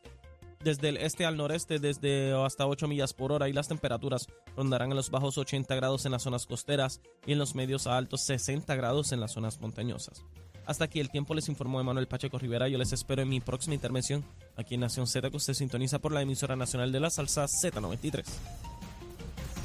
desde 0.64 0.90
el 0.90 0.98
este 0.98 1.26
al 1.26 1.38
noreste 1.38 1.78
desde 1.78 2.34
hasta 2.34 2.66
8 2.66 2.88
millas 2.88 3.14
por 3.14 3.32
hora 3.32 3.48
y 3.48 3.54
las 3.54 3.68
temperaturas 3.68 4.28
rondarán 4.56 4.90
en 4.90 4.98
los 4.98 5.12
bajos 5.12 5.38
80 5.38 5.76
grados 5.76 6.06
en 6.06 6.12
las 6.12 6.24
zonas 6.24 6.48
costeras 6.48 7.00
y 7.28 7.34
en 7.34 7.40
los 7.40 7.54
medios 7.54 7.86
a 7.86 7.96
altos 7.96 8.26
60 8.26 8.76
grados 8.76 9.12
en 9.12 9.20
las 9.20 9.34
zonas 9.34 9.62
montañosas. 9.62 10.24
Hasta 10.66 10.86
aquí 10.86 11.00
el 11.00 11.12
tiempo 11.12 11.34
les 11.36 11.48
informó 11.48 11.80
Emanuel 11.80 12.08
Pacheco 12.08 12.40
Rivera. 12.40 12.68
Yo 12.68 12.78
les 12.78 12.92
espero 12.92 13.22
en 13.22 13.30
mi 13.30 13.40
próxima 13.40 13.76
intervención 13.76 14.26
aquí 14.58 14.74
en 14.74 14.82
Nación 14.82 15.08
Z 15.08 15.30
que 15.30 15.38
usted 15.38 15.54
sintoniza 15.54 16.00
por 16.00 16.12
la 16.12 16.22
emisora 16.24 16.56
nacional 16.56 16.92
de 16.92 17.00
la 17.00 17.10
salsa 17.10 17.46
Z93. 17.46 18.26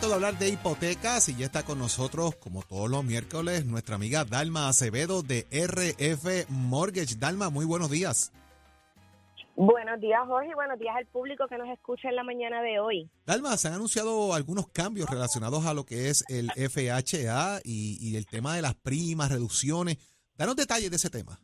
Momento 0.00 0.18
de 0.18 0.26
hablar 0.26 0.38
de 0.40 0.48
hipotecas 0.48 1.28
y 1.28 1.36
ya 1.36 1.44
está 1.44 1.62
con 1.62 1.78
nosotros, 1.78 2.34
como 2.36 2.62
todos 2.62 2.88
los 2.88 3.04
miércoles, 3.04 3.66
nuestra 3.66 3.96
amiga 3.96 4.24
Dalma 4.24 4.68
Acevedo 4.68 5.22
de 5.22 5.44
RF 5.50 6.48
Mortgage. 6.48 7.16
Dalma, 7.18 7.50
muy 7.50 7.66
buenos 7.66 7.90
días. 7.90 8.32
Buenos 9.56 10.00
días, 10.00 10.20
Jorge, 10.26 10.48
y 10.52 10.54
buenos 10.54 10.78
días 10.78 10.96
al 10.96 11.04
público 11.04 11.46
que 11.48 11.58
nos 11.58 11.68
escucha 11.68 12.08
en 12.08 12.16
la 12.16 12.22
mañana 12.22 12.62
de 12.62 12.80
hoy. 12.80 13.10
Dalma, 13.26 13.58
se 13.58 13.68
han 13.68 13.74
anunciado 13.74 14.32
algunos 14.32 14.68
cambios 14.68 15.10
relacionados 15.10 15.66
a 15.66 15.74
lo 15.74 15.84
que 15.84 16.08
es 16.08 16.24
el 16.30 16.50
FHA 16.50 17.60
y, 17.62 17.98
y 18.00 18.16
el 18.16 18.24
tema 18.26 18.56
de 18.56 18.62
las 18.62 18.76
primas, 18.76 19.30
reducciones. 19.30 19.98
Danos 20.34 20.56
detalles 20.56 20.88
de 20.88 20.96
ese 20.96 21.10
tema. 21.10 21.38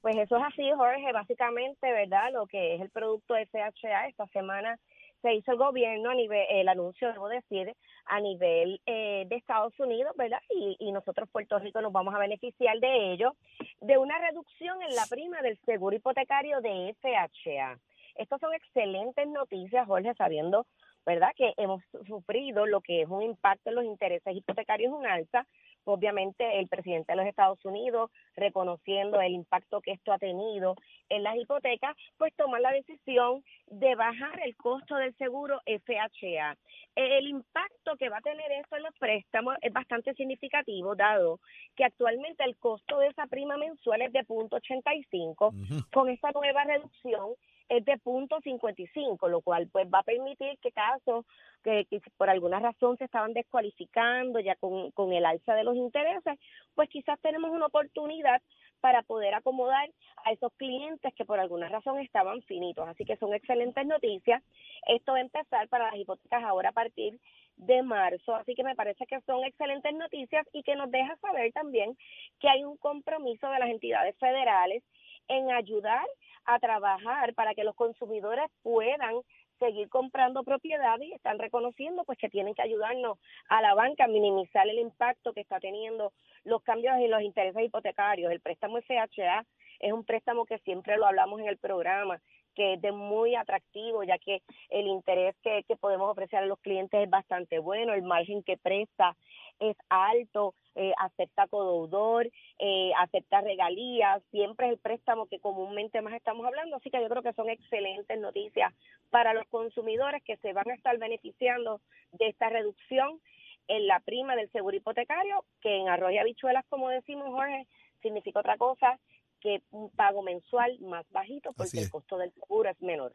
Pues 0.00 0.16
eso 0.16 0.36
es 0.36 0.42
así, 0.42 0.68
Jorge, 0.74 1.12
básicamente, 1.12 1.92
¿verdad? 1.92 2.32
Lo 2.32 2.46
que 2.46 2.74
es 2.74 2.80
el 2.80 2.90
producto 2.90 3.34
FHA 3.34 4.08
esta 4.08 4.26
semana 4.32 4.76
se 5.24 5.34
hizo 5.34 5.52
el 5.52 5.56
gobierno 5.56 6.10
a 6.10 6.14
nivel, 6.14 6.44
el 6.50 6.68
anuncio, 6.68 7.10
debo 7.10 7.28
decir, 7.28 7.74
a 8.04 8.20
nivel 8.20 8.78
eh, 8.84 9.24
de 9.26 9.36
Estados 9.36 9.72
Unidos, 9.80 10.12
¿verdad? 10.18 10.38
Y, 10.50 10.76
y 10.78 10.92
nosotros, 10.92 11.30
Puerto 11.32 11.58
Rico, 11.58 11.80
nos 11.80 11.92
vamos 11.92 12.14
a 12.14 12.18
beneficiar 12.18 12.78
de 12.78 13.14
ello, 13.14 13.34
de 13.80 13.96
una 13.96 14.18
reducción 14.18 14.82
en 14.82 14.94
la 14.94 15.06
prima 15.08 15.40
del 15.40 15.58
seguro 15.64 15.96
hipotecario 15.96 16.60
de 16.60 16.94
FHA. 17.00 17.78
Estas 18.16 18.38
son 18.38 18.52
excelentes 18.52 19.26
noticias, 19.26 19.86
Jorge, 19.86 20.12
sabiendo, 20.12 20.66
¿verdad?, 21.06 21.30
que 21.34 21.54
hemos 21.56 21.82
sufrido 22.06 22.66
lo 22.66 22.82
que 22.82 23.00
es 23.00 23.08
un 23.08 23.22
impacto 23.22 23.70
en 23.70 23.76
los 23.76 23.84
intereses 23.86 24.36
hipotecarios, 24.36 24.92
un 24.92 25.06
alza, 25.06 25.46
obviamente 25.84 26.58
el 26.58 26.68
presidente 26.68 27.12
de 27.12 27.16
los 27.16 27.26
Estados 27.26 27.64
Unidos, 27.64 28.10
reconociendo 28.36 29.20
el 29.20 29.32
impacto 29.32 29.80
que 29.80 29.92
esto 29.92 30.12
ha 30.12 30.18
tenido 30.18 30.76
en 31.08 31.22
las 31.22 31.36
hipotecas, 31.36 31.96
pues 32.16 32.34
tomar 32.34 32.60
la 32.60 32.72
decisión 32.72 33.44
de 33.66 33.94
bajar 33.94 34.40
el 34.44 34.56
costo 34.56 34.96
del 34.96 35.14
seguro 35.16 35.60
FHA. 35.66 36.56
El 36.94 37.26
impacto 37.28 37.96
que 37.96 38.08
va 38.08 38.18
a 38.18 38.22
tener 38.22 38.50
esto 38.52 38.76
en 38.76 38.82
los 38.82 38.94
préstamos 38.98 39.56
es 39.60 39.72
bastante 39.72 40.14
significativo, 40.14 40.94
dado 40.94 41.40
que 41.76 41.84
actualmente 41.84 42.44
el 42.44 42.56
costo 42.56 42.98
de 42.98 43.08
esa 43.08 43.26
prima 43.26 43.56
mensual 43.56 44.02
es 44.02 44.12
de 44.12 44.24
punto 44.24 44.56
85. 44.56 45.52
Con 45.92 46.08
esta 46.08 46.30
nueva 46.32 46.64
reducción 46.64 47.34
es 47.68 47.84
de 47.84 47.98
punto 47.98 48.40
55, 48.40 49.28
lo 49.28 49.40
cual 49.40 49.68
pues 49.72 49.86
va 49.92 50.00
a 50.00 50.02
permitir 50.04 50.58
que 50.60 50.72
casos 50.72 51.24
que, 51.62 51.86
que 51.86 52.00
por 52.16 52.28
alguna 52.28 52.60
razón 52.60 52.96
se 52.98 53.04
estaban 53.04 53.32
descualificando 53.32 54.40
ya 54.40 54.54
con, 54.56 54.90
con 54.92 55.12
el 55.12 55.24
alza 55.24 55.54
de 55.54 55.64
los 55.64 55.76
intereses, 55.76 56.38
pues 56.74 56.88
quizás 56.88 57.18
tenemos 57.20 57.50
una 57.50 57.66
oportunidad 57.66 58.42
para 58.80 59.02
poder 59.02 59.32
acomodar 59.32 59.88
a 60.26 60.32
esos 60.32 60.52
clientes 60.58 61.14
que 61.14 61.24
por 61.24 61.40
alguna 61.40 61.70
razón 61.70 61.98
estaban 62.00 62.42
finitos. 62.42 62.86
Así 62.86 63.06
que 63.06 63.16
son 63.16 63.32
excelentes 63.32 63.86
noticias. 63.86 64.42
Esto 64.86 65.12
va 65.12 65.18
a 65.18 65.22
empezar 65.22 65.68
para 65.68 65.86
las 65.86 65.96
hipotecas 65.96 66.44
ahora 66.44 66.68
a 66.68 66.72
partir 66.72 67.18
de 67.56 67.82
marzo. 67.82 68.34
Así 68.34 68.54
que 68.54 68.62
me 68.62 68.74
parece 68.74 69.06
que 69.06 69.20
son 69.22 69.42
excelentes 69.44 69.94
noticias 69.94 70.46
y 70.52 70.62
que 70.62 70.76
nos 70.76 70.90
deja 70.90 71.16
saber 71.16 71.50
también 71.52 71.96
que 72.40 72.48
hay 72.50 72.64
un 72.64 72.76
compromiso 72.76 73.48
de 73.48 73.58
las 73.58 73.70
entidades 73.70 74.16
federales 74.18 74.82
en 75.28 75.50
ayudar 75.50 76.06
a 76.44 76.58
trabajar 76.58 77.34
para 77.34 77.54
que 77.54 77.64
los 77.64 77.74
consumidores 77.74 78.50
puedan 78.62 79.22
seguir 79.58 79.88
comprando 79.88 80.42
propiedades 80.42 81.08
y 81.08 81.12
están 81.12 81.38
reconociendo 81.38 82.04
pues 82.04 82.18
que 82.18 82.28
tienen 82.28 82.54
que 82.54 82.62
ayudarnos 82.62 83.18
a 83.48 83.62
la 83.62 83.74
banca 83.74 84.04
a 84.04 84.08
minimizar 84.08 84.68
el 84.68 84.78
impacto 84.78 85.32
que 85.32 85.40
está 85.40 85.60
teniendo 85.60 86.12
los 86.44 86.62
cambios 86.62 86.96
en 86.96 87.10
los 87.10 87.22
intereses 87.22 87.62
hipotecarios. 87.62 88.32
El 88.32 88.40
préstamo 88.40 88.78
FHA 88.80 89.46
es 89.80 89.92
un 89.92 90.04
préstamo 90.04 90.44
que 90.44 90.58
siempre 90.58 90.96
lo 90.96 91.06
hablamos 91.06 91.40
en 91.40 91.48
el 91.48 91.58
programa, 91.58 92.20
que 92.54 92.74
es 92.74 92.82
de 92.82 92.92
muy 92.92 93.34
atractivo, 93.34 94.02
ya 94.04 94.18
que 94.18 94.42
el 94.70 94.86
interés 94.86 95.34
que, 95.42 95.64
podemos 95.80 96.10
ofrecer 96.10 96.38
a 96.38 96.46
los 96.46 96.58
clientes 96.60 97.02
es 97.02 97.10
bastante 97.10 97.58
bueno, 97.58 97.94
el 97.94 98.02
margen 98.02 98.42
que 98.42 98.56
presta 98.56 99.16
es 99.60 99.76
alto, 99.88 100.54
eh, 100.74 100.92
acepta 100.98 101.46
codeudor, 101.46 102.30
eh, 102.58 102.92
acepta 102.98 103.40
regalías, 103.40 104.22
siempre 104.30 104.66
es 104.66 104.72
el 104.72 104.78
préstamo 104.78 105.26
que 105.26 105.40
comúnmente 105.40 106.00
más 106.00 106.14
estamos 106.14 106.46
hablando, 106.46 106.76
así 106.76 106.90
que 106.90 107.00
yo 107.00 107.08
creo 107.08 107.22
que 107.22 107.32
son 107.34 107.48
excelentes 107.50 108.18
noticias 108.18 108.72
para 109.10 109.34
los 109.34 109.46
consumidores 109.48 110.22
que 110.22 110.36
se 110.38 110.52
van 110.52 110.70
a 110.70 110.74
estar 110.74 110.96
beneficiando 110.98 111.80
de 112.12 112.28
esta 112.28 112.48
reducción 112.48 113.20
en 113.68 113.86
la 113.86 114.00
prima 114.00 114.36
del 114.36 114.50
seguro 114.50 114.76
hipotecario, 114.76 115.44
que 115.60 115.76
en 115.76 115.88
arroz 115.88 116.12
y 116.12 116.18
habichuelas, 116.18 116.64
como 116.68 116.88
decimos 116.88 117.28
Jorge, 117.28 117.66
significa 118.02 118.40
otra 118.40 118.56
cosa 118.56 118.98
que 119.44 119.62
un 119.72 119.90
pago 119.90 120.22
mensual 120.22 120.78
más 120.80 121.04
bajito 121.10 121.52
porque 121.52 121.82
el 121.82 121.90
costo 121.90 122.16
del 122.16 122.32
seguro 122.32 122.70
es 122.70 122.80
menor. 122.80 123.12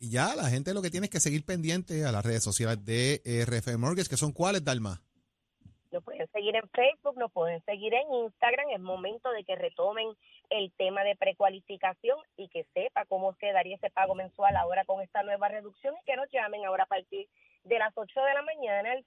Y 0.00 0.10
ya 0.10 0.34
la 0.34 0.50
gente 0.50 0.74
lo 0.74 0.82
que 0.82 0.90
tiene 0.90 1.06
es 1.06 1.10
que 1.10 1.20
seguir 1.20 1.44
pendiente 1.44 2.04
a 2.04 2.10
las 2.10 2.26
redes 2.26 2.42
sociales 2.42 2.84
de 2.84 3.22
RF 3.24 3.78
Mortgage, 3.78 4.08
que 4.08 4.16
son 4.16 4.32
cuáles, 4.32 4.64
Dalma. 4.64 5.00
Nos 5.92 6.02
pueden 6.02 6.26
seguir 6.32 6.56
en 6.56 6.68
Facebook, 6.68 7.16
nos 7.16 7.30
pueden 7.30 7.64
seguir 7.64 7.94
en 7.94 8.12
Instagram. 8.24 8.70
Es 8.70 8.80
momento 8.80 9.30
de 9.30 9.44
que 9.44 9.54
retomen 9.54 10.08
el 10.50 10.72
tema 10.72 11.04
de 11.04 11.14
precualificación 11.14 12.18
y 12.36 12.48
que 12.48 12.66
sepa 12.74 13.04
cómo 13.06 13.36
quedaría 13.36 13.76
ese 13.76 13.90
pago 13.90 14.16
mensual 14.16 14.56
ahora 14.56 14.84
con 14.84 15.00
esta 15.00 15.22
nueva 15.22 15.46
reducción 15.48 15.94
y 15.96 16.04
que 16.04 16.16
nos 16.16 16.28
llamen 16.32 16.66
ahora 16.66 16.82
a 16.84 16.88
partir 16.88 17.28
de 17.62 17.78
las 17.78 17.96
8 17.96 18.20
de 18.20 18.34
la 18.34 18.42
mañana 18.42 18.92
al 18.92 19.06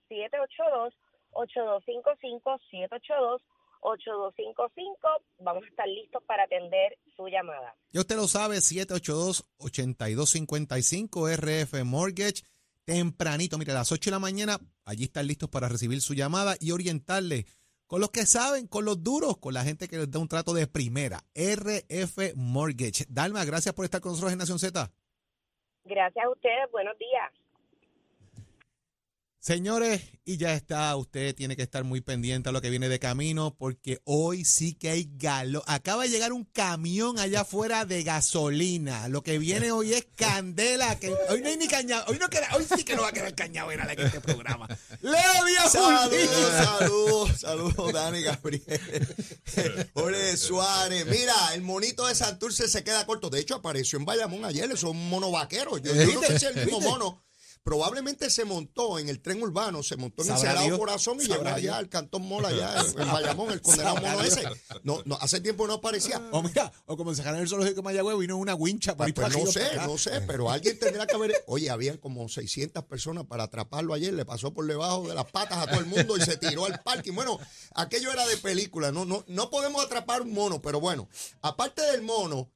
782-8255, 1.34 3.42
782-8255. 3.82 5.24
Vamos 5.40 5.64
a 5.64 5.68
estar 5.68 5.88
listos 5.88 6.22
para 6.24 6.44
atender 6.44 7.00
su 7.16 7.28
llamada. 7.28 7.76
Ya 7.92 8.02
usted 8.02 8.16
lo 8.16 8.28
sabe, 8.28 8.58
782-8255 8.58 11.38
RF 11.38 11.84
Mortgage 11.84 12.44
tempranito, 12.86 13.58
mire, 13.58 13.72
a 13.72 13.76
las 13.76 13.92
8 13.92 14.10
de 14.10 14.12
la 14.12 14.20
mañana, 14.20 14.60
allí 14.86 15.06
están 15.06 15.28
listos 15.28 15.50
para 15.50 15.70
recibir 15.70 16.02
su 16.02 16.14
llamada 16.14 16.56
y 16.60 16.72
orientarle 16.72 17.46
con 17.88 18.02
los 18.02 18.12
que 18.12 18.26
saben, 18.26 18.68
con 18.68 18.86
los 18.86 19.04
duros, 19.04 19.38
con 19.38 19.54
la 19.54 19.64
gente 19.64 19.88
que 19.88 19.98
les 19.98 20.10
da 20.10 20.20
un 20.20 20.28
trato 20.28 20.54
de 20.54 20.68
primera. 20.68 21.20
RF 21.36 22.36
Mortgage. 22.36 23.06
Dalma, 23.10 23.44
gracias 23.46 23.74
por 23.74 23.86
estar 23.86 24.02
con 24.02 24.12
nosotros 24.12 24.32
en 24.32 24.40
Nación 24.40 24.60
Z. 24.60 24.92
Gracias 25.84 26.26
a 26.26 26.30
ustedes, 26.30 26.72
buenos 26.72 26.98
días. 26.98 27.32
Señores, 29.42 30.04
y 30.24 30.38
ya 30.38 30.54
está, 30.54 30.96
usted 30.96 31.34
tiene 31.34 31.56
que 31.56 31.64
estar 31.64 31.84
muy 31.84 32.00
pendiente 32.00 32.50
a 32.50 32.52
lo 32.52 32.62
que 32.62 32.70
viene 32.70 32.90
de 32.90 33.00
camino 33.00 33.56
porque 33.58 34.00
hoy 34.04 34.46
sí 34.46 34.76
que 34.76 34.92
hay 34.92 35.10
galo. 35.16 35.64
Acaba 35.66 36.04
de 36.04 36.10
llegar 36.10 36.32
un 36.32 36.46
camión 36.46 37.18
allá 37.18 37.42
afuera 37.42 37.86
de 37.86 38.04
gasolina. 38.04 39.08
Lo 39.08 39.24
que 39.24 39.40
viene 39.40 39.72
hoy 39.72 39.94
es 39.94 40.06
candela. 40.16 41.00
Que 41.00 41.12
hoy 41.30 41.42
no 41.42 41.50
hay 41.50 41.58
ni 41.58 41.68
caña, 41.68 42.04
hoy 42.08 42.20
no 42.20 42.30
queda, 42.30 42.50
hoy 42.56 42.68
sí 42.78 42.84
que 42.84 42.96
no 42.96 43.02
va 43.02 43.08
a 43.08 43.14
quedar 43.14 43.34
cañaveral 43.34 43.90
en 43.90 44.00
este 44.06 44.22
programa. 44.22 44.68
Leo 45.02 45.46
Díaz 45.48 45.72
Saludos, 45.72 46.52
saludos, 46.64 47.32
saludos, 47.40 47.94
Dani 47.94 48.22
Gabriel. 48.22 48.62
Jorge 49.96 50.38
Suárez. 50.38 51.08
Mira, 51.08 51.56
el 51.56 51.64
monito 51.64 52.06
de 52.06 52.14
Santurce 52.14 52.68
se 52.68 52.84
queda 52.84 53.08
corto. 53.08 53.32
De 53.32 53.40
hecho, 53.40 53.56
apareció 53.56 53.98
en 53.98 54.06
Bayamón 54.06 54.46
ayer. 54.46 54.70
Es 54.70 54.84
un 54.84 55.10
mono 55.10 55.32
vaquero. 55.32 55.80
Yo, 55.80 55.96
yo 55.96 56.14
no 56.14 56.22
sé 56.22 56.38
si 56.38 56.46
es 56.46 56.56
el 56.56 56.64
mismo 56.64 56.80
mono 56.80 57.24
probablemente 57.64 58.30
se 58.30 58.46
montó 58.46 58.98
en 58.98 59.10
el 59.10 59.22
tren 59.22 59.42
urbano, 59.42 59.84
se 59.84 59.96
montó 59.96 60.24
en 60.24 60.32
el 60.32 60.38
Sagrado 60.38 60.78
Corazón 60.78 61.20
y 61.22 61.26
llegó 61.26 61.48
allá 61.48 61.78
al 61.78 61.90
Cantón 61.90 62.24
Mola, 62.24 62.50
allá 62.50 62.84
en, 62.98 63.12
Bayamón, 63.12 63.52
el 63.52 63.62
condenado 63.62 63.98
mono 63.98 64.24
ese. 64.24 64.44
No, 64.84 65.02
no, 65.06 65.16
hace 65.22 65.42
tiempo 65.42 65.68
no 65.68 65.74
aparecía. 65.74 66.22
O 66.32 66.42
mira, 66.42 66.72
o 66.86 66.98
como 66.98 67.14
se 67.14 67.22
el 67.22 67.48
zoológico 67.48 67.78
de 67.78 67.82
Mayagüez, 67.84 68.18
vino 68.18 68.38
una 68.38 68.56
wincha 68.56 68.98
para 68.98 69.14
pues, 69.14 69.34
pues 69.34 69.46
no 69.46 69.52
sé, 69.52 69.76
no 69.76 69.98
sé, 69.98 70.22
pero 70.22 70.50
alguien 70.50 70.78
tendrá 70.80 71.06
que 71.06 71.16
haber. 71.16 71.44
Oye, 71.48 71.70
habían 71.70 71.98
como 71.98 72.28
600 72.28 72.84
personas 72.86 73.26
para 73.26 73.44
atraparlo 73.44 73.94
ayer, 73.94 74.14
le 74.14 74.26
pasó 74.26 74.54
por 74.54 74.66
debajo 74.66 75.08
de 75.08 75.16
las 75.16 75.30
patas 75.32 75.60
a 75.60 75.68
todo 75.68 75.80
el 75.80 75.86
mundo 75.86 76.18
y 76.18 76.22
se 76.22 76.38
tiró 76.38 76.66
al 76.66 76.82
parque. 76.82 77.12
Bueno, 77.12 77.40
aquello 77.76 78.12
era 78.12 78.26
de 78.28 78.38
película, 78.38 78.92
no, 78.92 79.06
no, 79.06 79.24
no 79.28 79.50
podemos 79.50 79.84
atrapar 79.86 80.22
un 80.22 80.34
mono, 80.34 80.62
pero 80.62 80.80
bueno, 80.80 81.08
aparte 81.42 81.82
del 81.92 82.02
mono, 82.02 82.50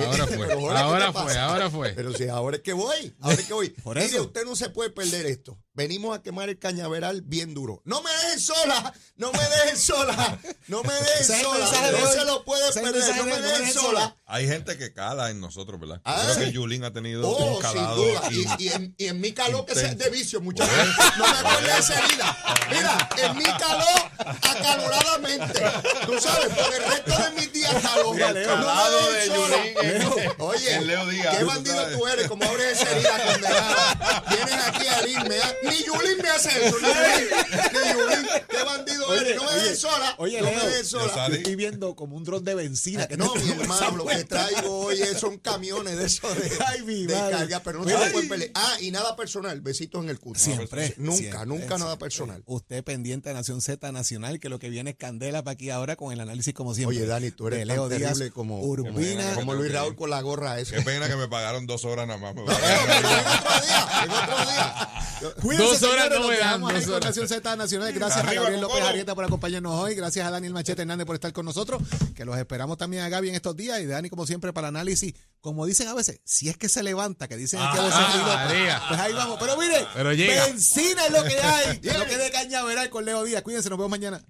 Ahora 0.00 0.26
fue, 0.26 0.52
ahora, 0.52 1.12
fue, 1.12 1.38
ahora 1.38 1.70
fue. 1.70 1.92
Pero 1.92 2.12
si 2.12 2.28
ahora 2.28 2.56
es 2.56 2.62
que 2.62 2.72
voy, 2.72 3.14
ahora 3.20 3.36
es 3.36 3.46
que 3.46 3.54
voy. 3.54 3.68
Por 3.82 3.98
Mire, 3.98 4.20
usted 4.20 4.44
no 4.44 4.56
se 4.56 4.70
puede 4.70 4.90
perder 4.90 5.26
esto. 5.26 5.58
Venimos 5.74 6.16
a 6.16 6.22
quemar 6.22 6.48
el 6.48 6.56
cañaveral 6.56 7.22
bien 7.22 7.52
duro. 7.52 7.82
No 7.84 8.00
me 8.00 8.10
dejen 8.10 8.38
sola, 8.38 8.94
no 9.16 9.32
me 9.32 9.40
dejen 9.40 9.76
sola, 9.76 10.38
no 10.68 10.84
me 10.84 10.94
dejen 10.94 11.40
sola. 11.42 11.90
No 11.90 12.06
se 12.12 12.24
lo 12.24 12.44
puede 12.44 12.72
perder, 12.72 13.16
no 13.16 13.24
me 13.24 13.40
dejen 13.40 13.72
sola. 13.72 14.16
Hay 14.24 14.46
gente 14.46 14.78
que 14.78 14.92
cala 14.92 15.30
en 15.30 15.40
nosotros, 15.40 15.80
¿verdad? 15.80 16.00
Ah, 16.04 16.22
creo 16.24 16.46
que 16.46 16.52
Yulín 16.52 16.84
ha 16.84 16.92
tenido 16.92 17.28
oh, 17.28 17.56
un 17.56 17.60
calado. 17.60 17.96
Sin 17.96 18.14
duda. 18.14 18.56
Y, 18.58 18.64
y, 18.64 18.68
en, 18.68 18.94
y, 18.96 19.06
en, 19.08 19.20
mi 19.20 19.32
calor, 19.32 19.66
que 19.66 19.72
es 19.72 19.98
de 19.98 20.10
vicio, 20.10 20.40
muchachos. 20.40 20.72
No 21.18 21.26
me 21.26 21.42
vuelve 21.42 21.78
esa 21.78 21.98
herida. 21.98 22.36
Mira, 22.70 23.08
en 23.18 23.36
mi 23.36 23.44
calor, 23.44 24.10
acaloradamente. 24.42 25.60
Tú 26.06 26.20
sabes, 26.20 26.54
por 26.54 26.72
el 26.72 26.84
resto 26.84 27.18
de 27.18 27.30
mis 27.32 27.52
días 27.52 27.74
calor. 27.82 28.20
El 28.20 28.46
calado 28.46 29.12
de 29.12 29.26
Yulín. 29.26 30.32
Oye, 30.38 30.80
Leo 30.82 31.06
Díaz, 31.06 31.36
qué 31.36 31.44
bandido 31.44 31.86
tú 31.88 32.06
eres, 32.06 32.28
como 32.28 32.44
abres 32.44 32.80
esa 32.80 32.90
herida 32.90 33.24
condenada. 33.24 34.24
Vienes 34.30 34.66
aquí 34.66 34.83
a 35.04 35.10
herirme. 35.10 35.36
Ni 35.64 35.84
Yulín 35.84 36.18
me 36.22 36.28
hace 36.30 36.66
eso, 36.66 36.76
ni 36.80 37.92
Yulín. 37.92 38.26
Qué 38.48 38.62
bandido 38.64 39.14
eres. 39.14 39.36
No 39.36 39.44
me 39.44 39.52
dejes 39.54 39.78
sola. 39.78 40.14
Oye, 40.18 40.40
no 40.40 40.46
Leo, 40.46 40.58
me 40.58 40.68
dejes 40.68 40.88
sola. 40.88 41.28
Yo 41.28 41.34
estoy 41.34 41.56
viendo 41.56 41.94
como 41.94 42.16
un 42.16 42.24
dron 42.24 42.44
de 42.44 42.54
benzina. 42.54 43.06
Que 43.06 43.16
no, 43.16 43.34
mi 43.34 43.50
hermano, 43.50 43.96
lo 43.96 44.06
que 44.06 44.24
traigo 44.24 44.86
hoy 44.86 44.98
son 45.18 45.38
camiones 45.38 45.96
de 45.96 46.06
eso 46.06 46.32
de, 46.34 46.50
Ay, 46.66 47.06
de 47.06 47.14
carga, 47.14 47.60
pero 47.60 47.80
no 47.80 47.84
se 47.88 47.92
lo 47.92 48.12
pueden 48.12 48.28
pelear. 48.28 48.50
Ah, 48.54 48.76
y 48.80 48.90
nada 48.90 49.16
personal, 49.16 49.60
besitos 49.60 50.02
en 50.02 50.10
el 50.10 50.18
culo. 50.18 50.38
Siempre. 50.38 50.94
Nunca, 50.96 51.18
siempre, 51.18 51.46
nunca 51.46 51.58
siempre. 51.60 51.78
nada 51.78 51.98
personal. 51.98 52.42
Usted 52.46 52.84
pendiente 52.84 53.28
de 53.28 53.34
Nación 53.34 53.60
Z 53.60 53.92
Nacional, 53.92 54.40
que 54.40 54.48
lo 54.48 54.58
que 54.58 54.70
viene 54.70 54.90
es 54.90 54.96
candela 54.96 55.42
para 55.42 55.54
aquí 55.54 55.70
ahora 55.70 55.96
con 55.96 56.12
el 56.12 56.20
análisis 56.20 56.54
como 56.54 56.74
siempre. 56.74 56.96
Oye, 56.96 57.06
Dani, 57.06 57.30
tú 57.30 57.48
eres 57.48 57.60
de 57.60 57.66
Leo 57.66 57.88
tan 57.88 57.98
Díaz, 57.98 58.12
terrible 58.12 58.30
como, 58.32 58.60
Urbina, 58.60 59.24
como, 59.34 59.40
como 59.40 59.54
Luis 59.54 59.72
Raúl 59.72 59.96
con 59.96 60.10
la 60.10 60.20
gorra 60.20 60.58
esa. 60.58 60.76
Qué 60.76 60.82
pena 60.82 61.08
que 61.08 61.16
me 61.16 61.28
pagaron 61.28 61.66
dos 61.66 61.84
horas 61.84 62.06
nada 62.06 62.18
más. 62.18 62.34
Me 62.34 62.42
en 62.44 62.48
otro 62.48 63.66
día, 63.66 63.88
en 64.04 64.10
otro 64.10 64.50
día. 64.50 64.93
Cuídense, 65.40 65.64
Dos 65.64 65.82
horas 65.82 66.04
señores, 66.04 66.10
no 66.10 66.20
nos 66.20 66.28
me 66.28 66.38
dan, 66.38 66.60
dos 66.60 66.70
con 66.84 66.92
horas. 66.94 67.04
Nación 67.04 67.28
Z 67.28 67.56
Nacional. 67.56 67.92
Gracias 67.92 68.24
a 68.26 68.32
Gabriel 68.32 68.60
López. 68.60 68.82
Arrieta 68.82 69.14
por 69.14 69.24
acompañarnos 69.24 69.72
hoy. 69.80 69.94
Gracias 69.94 70.26
a 70.26 70.30
Daniel 70.30 70.52
Machete 70.52 70.82
Hernández 70.82 71.06
por 71.06 71.14
estar 71.14 71.32
con 71.32 71.44
nosotros. 71.44 71.82
Que 72.14 72.24
los 72.24 72.36
esperamos 72.36 72.78
también 72.78 73.02
a 73.02 73.08
Gaby 73.08 73.28
en 73.30 73.34
estos 73.34 73.56
días. 73.56 73.80
Y 73.80 73.86
Dani, 73.86 74.10
como 74.10 74.26
siempre, 74.26 74.52
para 74.52 74.68
análisis. 74.68 75.14
Como 75.40 75.66
dicen 75.66 75.88
a 75.88 75.94
veces, 75.94 76.20
si 76.24 76.48
es 76.48 76.56
que 76.56 76.68
se 76.68 76.82
levanta, 76.82 77.28
que 77.28 77.36
dicen 77.36 77.60
aquí 77.60 77.78
a 77.78 77.82
veces. 77.82 77.98
Ah. 78.00 78.84
Pues 78.88 79.00
ahí 79.00 79.12
vamos. 79.12 79.36
Pero 79.40 79.56
mire, 79.56 79.86
Pero 79.94 80.12
llega. 80.12 80.46
benzina 80.46 81.06
es 81.06 81.12
lo 81.12 81.22
que 81.24 81.38
hay. 81.38 81.80
lo 81.98 82.04
que 82.06 82.16
de 82.18 82.30
cañaveral 82.30 82.90
con 82.90 83.04
Leo 83.04 83.24
Díaz. 83.24 83.42
Cuídense, 83.42 83.68
nos 83.70 83.78
vemos 83.78 83.90
mañana. 83.90 84.22